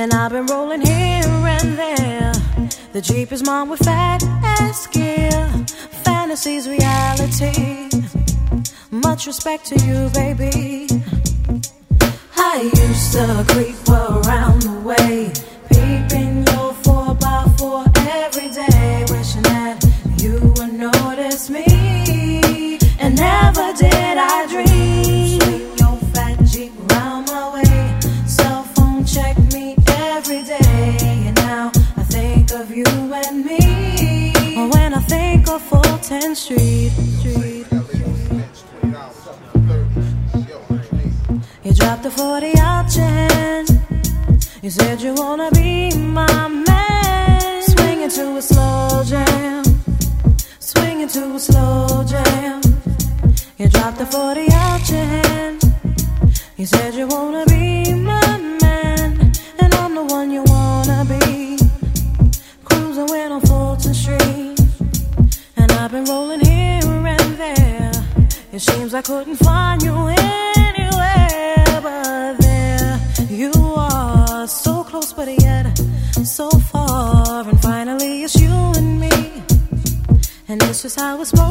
[0.00, 2.32] And I've been rolling here and there.
[2.94, 5.30] The Jeep is mine with fat ass gear.
[6.04, 7.90] Fantasy's reality.
[8.90, 10.86] Much respect to you, baby.
[12.34, 15.49] I used to creep around the way.
[42.90, 43.68] 40 out your hand.
[44.62, 47.62] You said you wanna be my man.
[47.62, 49.64] Swinging to a slow jam.
[50.58, 52.60] Swinging to a slow jam.
[53.58, 54.49] You dropped the 40
[81.20, 81.49] it's just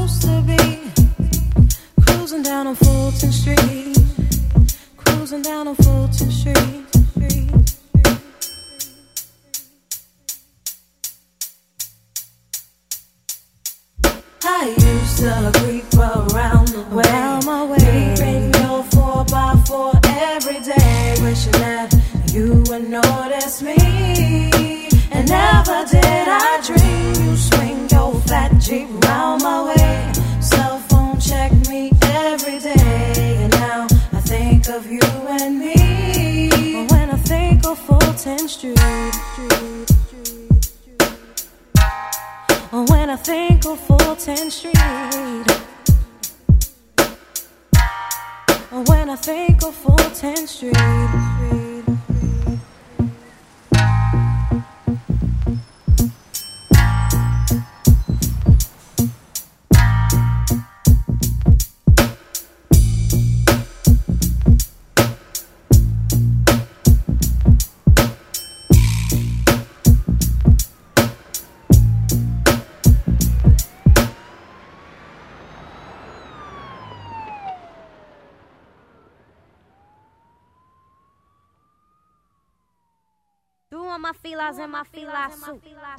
[85.28, 85.98] Tu